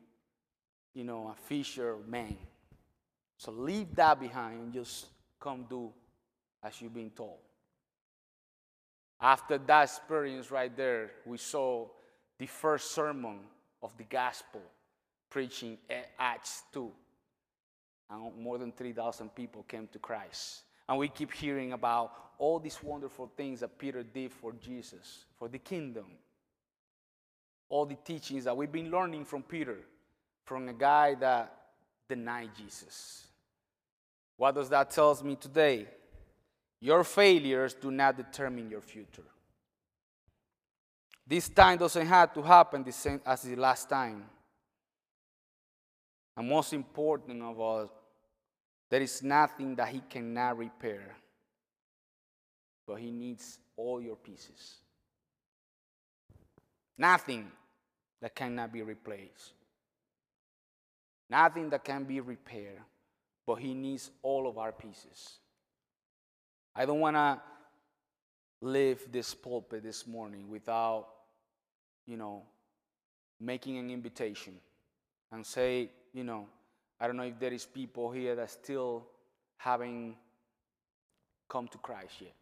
you 0.93 1.03
know, 1.03 1.33
a 1.33 1.35
fisher 1.47 1.97
man. 2.07 2.37
So 3.37 3.51
leave 3.51 3.95
that 3.95 4.19
behind 4.19 4.59
and 4.59 4.73
just 4.73 5.07
come 5.39 5.65
do 5.69 5.91
as 6.63 6.81
you've 6.81 6.93
been 6.93 7.09
told. 7.09 7.39
After 9.19 9.57
that 9.57 9.83
experience 9.83 10.51
right 10.51 10.75
there, 10.75 11.11
we 11.25 11.37
saw 11.37 11.87
the 12.39 12.45
first 12.45 12.91
sermon 12.91 13.39
of 13.81 13.95
the 13.97 14.03
gospel 14.03 14.61
preaching 15.33 15.79
at 15.89 16.11
Acts 16.19 16.61
2. 16.73 16.91
And 18.11 18.37
more 18.37 18.59
than 18.59 18.71
3,000 18.71 19.33
people 19.33 19.63
came 19.63 19.87
to 19.87 19.97
Christ. 19.97 20.61
And 20.87 20.99
we 20.99 21.07
keep 21.07 21.33
hearing 21.33 21.73
about 21.73 22.11
all 22.37 22.59
these 22.59 22.77
wonderful 22.83 23.31
things 23.35 23.61
that 23.61 23.79
Peter 23.79 24.03
did 24.03 24.31
for 24.31 24.53
Jesus, 24.53 25.25
for 25.39 25.47
the 25.47 25.57
kingdom. 25.57 26.05
All 27.67 27.85
the 27.85 27.95
teachings 27.95 28.43
that 28.43 28.55
we've 28.55 28.71
been 28.71 28.91
learning 28.91 29.25
from 29.25 29.41
Peter, 29.41 29.77
from 30.45 30.69
a 30.69 30.73
guy 30.73 31.15
that 31.15 31.51
denied 32.07 32.51
Jesus. 32.55 33.25
What 34.37 34.53
does 34.53 34.69
that 34.69 34.91
tell 34.91 35.19
me 35.23 35.35
today? 35.35 35.87
Your 36.79 37.03
failures 37.03 37.73
do 37.73 37.89
not 37.89 38.17
determine 38.17 38.69
your 38.69 38.81
future. 38.81 39.23
This 41.25 41.49
time 41.49 41.79
doesn't 41.79 42.05
have 42.05 42.33
to 42.33 42.41
happen 42.43 42.83
the 42.83 42.91
same 42.91 43.21
as 43.25 43.41
the 43.41 43.55
last 43.55 43.89
time. 43.89 44.25
And 46.35 46.49
most 46.49 46.73
important 46.73 47.41
of 47.41 47.59
all, 47.59 47.91
there 48.89 49.01
is 49.01 49.21
nothing 49.23 49.75
that 49.75 49.89
he 49.89 50.01
cannot 50.09 50.57
repair, 50.57 51.15
but 52.87 52.95
he 52.95 53.11
needs 53.11 53.59
all 53.75 54.01
your 54.01 54.15
pieces. 54.15 54.75
Nothing 56.97 57.51
that 58.21 58.35
cannot 58.35 58.71
be 58.71 58.81
replaced. 58.81 59.53
Nothing 61.29 61.69
that 61.71 61.83
can 61.83 62.03
be 62.03 62.19
repaired, 62.19 62.81
but 63.45 63.55
he 63.55 63.73
needs 63.73 64.11
all 64.21 64.47
of 64.47 64.57
our 64.57 64.71
pieces. 64.71 65.39
I 66.75 66.85
don't 66.85 66.99
want 66.99 67.15
to 67.15 67.41
leave 68.61 69.11
this 69.11 69.33
pulpit 69.33 69.83
this 69.83 70.07
morning 70.07 70.49
without, 70.49 71.07
you 72.05 72.17
know, 72.17 72.43
making 73.39 73.77
an 73.77 73.89
invitation 73.89 74.55
and 75.31 75.45
say, 75.45 75.89
you 76.13 76.23
know, 76.23 76.47
I 76.99 77.07
don't 77.07 77.17
know 77.17 77.23
if 77.23 77.39
there 77.39 77.51
is 77.51 77.65
people 77.65 78.11
here 78.11 78.35
that 78.35 78.51
still 78.51 79.05
haven't 79.57 80.15
come 81.49 81.67
to 81.67 81.77
Christ 81.79 82.13
yet. 82.21 82.33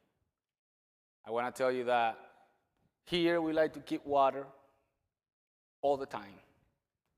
I 1.25 1.31
want 1.31 1.53
to 1.53 1.61
tell 1.61 1.71
you 1.71 1.85
that 1.85 2.17
here 3.05 3.41
we 3.41 3.53
like 3.53 3.73
to 3.73 3.79
keep 3.79 4.05
water 4.05 4.45
all 5.81 5.97
the 5.97 6.05
time. 6.05 6.39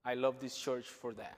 I 0.05 0.15
love 0.15 0.35
this 0.39 0.55
church 0.55 0.87
for 0.87 1.13
that. 1.13 1.37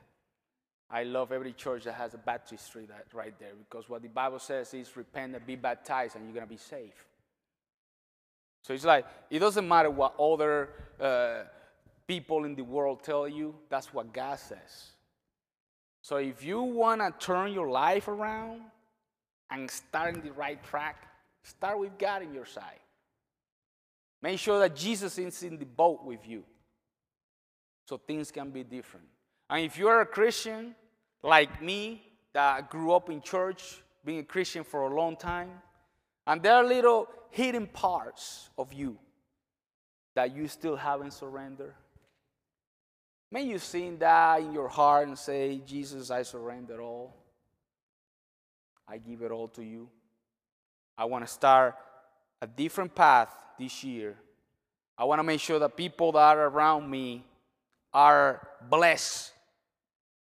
I 0.89 1.03
love 1.03 1.31
every 1.31 1.53
church 1.53 1.83
that 1.85 1.93
has 1.93 2.13
a 2.13 2.17
baptistry 2.17 2.85
that 2.85 3.05
right 3.13 3.33
there 3.39 3.53
because 3.57 3.89
what 3.89 4.01
the 4.01 4.07
Bible 4.07 4.39
says 4.39 4.73
is 4.73 4.95
repent 4.95 5.35
and 5.35 5.45
be 5.45 5.55
baptized 5.55 6.15
and 6.15 6.25
you're 6.25 6.33
going 6.33 6.45
to 6.45 6.49
be 6.49 6.57
safe. 6.57 7.05
So 8.61 8.73
it's 8.73 8.85
like, 8.85 9.05
it 9.29 9.39
doesn't 9.39 9.67
matter 9.67 9.89
what 9.89 10.19
other 10.19 10.69
uh, 10.99 11.43
people 12.07 12.45
in 12.45 12.55
the 12.55 12.63
world 12.63 13.03
tell 13.03 13.27
you, 13.27 13.55
that's 13.69 13.93
what 13.93 14.13
God 14.13 14.39
says. 14.39 14.94
So 16.05 16.17
if 16.17 16.43
you 16.43 16.61
want 16.61 17.01
to 17.01 17.11
turn 17.25 17.51
your 17.51 17.67
life 17.67 18.07
around 18.07 18.61
and 19.49 19.71
start 19.71 20.13
in 20.13 20.21
the 20.21 20.33
right 20.33 20.63
track, 20.63 21.07
start 21.41 21.79
with 21.79 21.97
God 21.97 22.21
in 22.21 22.31
your 22.31 22.45
side. 22.45 22.79
Make 24.21 24.37
sure 24.37 24.59
that 24.59 24.75
Jesus 24.75 25.17
is 25.17 25.41
in 25.41 25.57
the 25.57 25.65
boat 25.65 26.05
with 26.05 26.19
you 26.27 26.43
so 27.89 27.97
things 27.97 28.29
can 28.29 28.51
be 28.51 28.63
different. 28.63 29.07
And 29.49 29.65
if 29.65 29.79
you're 29.79 30.01
a 30.01 30.05
Christian 30.05 30.75
like 31.23 31.59
me 31.59 32.03
that 32.33 32.69
grew 32.69 32.93
up 32.93 33.09
in 33.09 33.19
church, 33.19 33.81
being 34.05 34.19
a 34.19 34.23
Christian 34.23 34.63
for 34.63 34.81
a 34.83 34.95
long 34.95 35.15
time, 35.15 35.49
and 36.27 36.39
there 36.43 36.53
are 36.53 36.63
little 36.63 37.07
hidden 37.31 37.65
parts 37.65 38.51
of 38.59 38.71
you 38.71 38.99
that 40.13 40.35
you 40.35 40.47
still 40.49 40.75
haven't 40.75 41.13
surrendered. 41.13 41.73
May 43.35 43.43
you 43.43 43.59
sing 43.59 43.97
that 43.97 44.39
in 44.39 44.53
your 44.53 44.69
heart 44.69 45.09
and 45.09 45.19
say, 45.19 45.61
Jesus, 45.65 46.09
I 46.09 46.21
surrender 46.21 46.79
all. 46.81 47.13
I 48.87 48.97
give 48.97 49.23
it 49.23 49.29
all 49.29 49.49
to 49.49 49.61
you. 49.61 49.89
I 50.97 51.03
want 51.03 51.27
to 51.27 51.29
start 51.29 51.75
a 52.41 52.47
different 52.47 52.95
path 52.95 53.27
this 53.59 53.83
year. 53.83 54.15
I 54.97 55.03
want 55.03 55.19
to 55.19 55.23
make 55.23 55.41
sure 55.41 55.59
that 55.59 55.75
people 55.75 56.13
that 56.13 56.37
are 56.37 56.47
around 56.47 56.89
me 56.89 57.25
are 57.93 58.47
blessed 58.69 59.33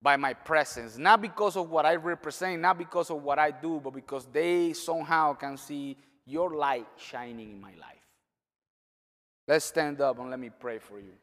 by 0.02 0.18
my 0.18 0.34
presence, 0.34 0.98
not 0.98 1.22
because 1.22 1.56
of 1.56 1.70
what 1.70 1.86
I 1.86 1.96
represent, 1.96 2.62
not 2.62 2.78
because 2.78 3.10
of 3.10 3.24
what 3.24 3.40
I 3.40 3.52
do, 3.52 3.80
but 3.82 3.92
because 3.92 4.26
they 4.34 4.74
somehow 4.74 5.34
can 5.34 5.56
see 5.56 5.96
your 6.26 6.58
light 6.58 6.88
shining 6.98 7.54
in 7.54 7.62
my 7.62 7.72
life. 7.80 8.06
Let's 9.48 9.64
stand 9.64 10.02
up 10.02 10.20
and 10.20 10.30
let 10.30 10.42
me 10.42 10.50
pray 10.50 10.80
for 10.80 11.00
you. 11.00 11.14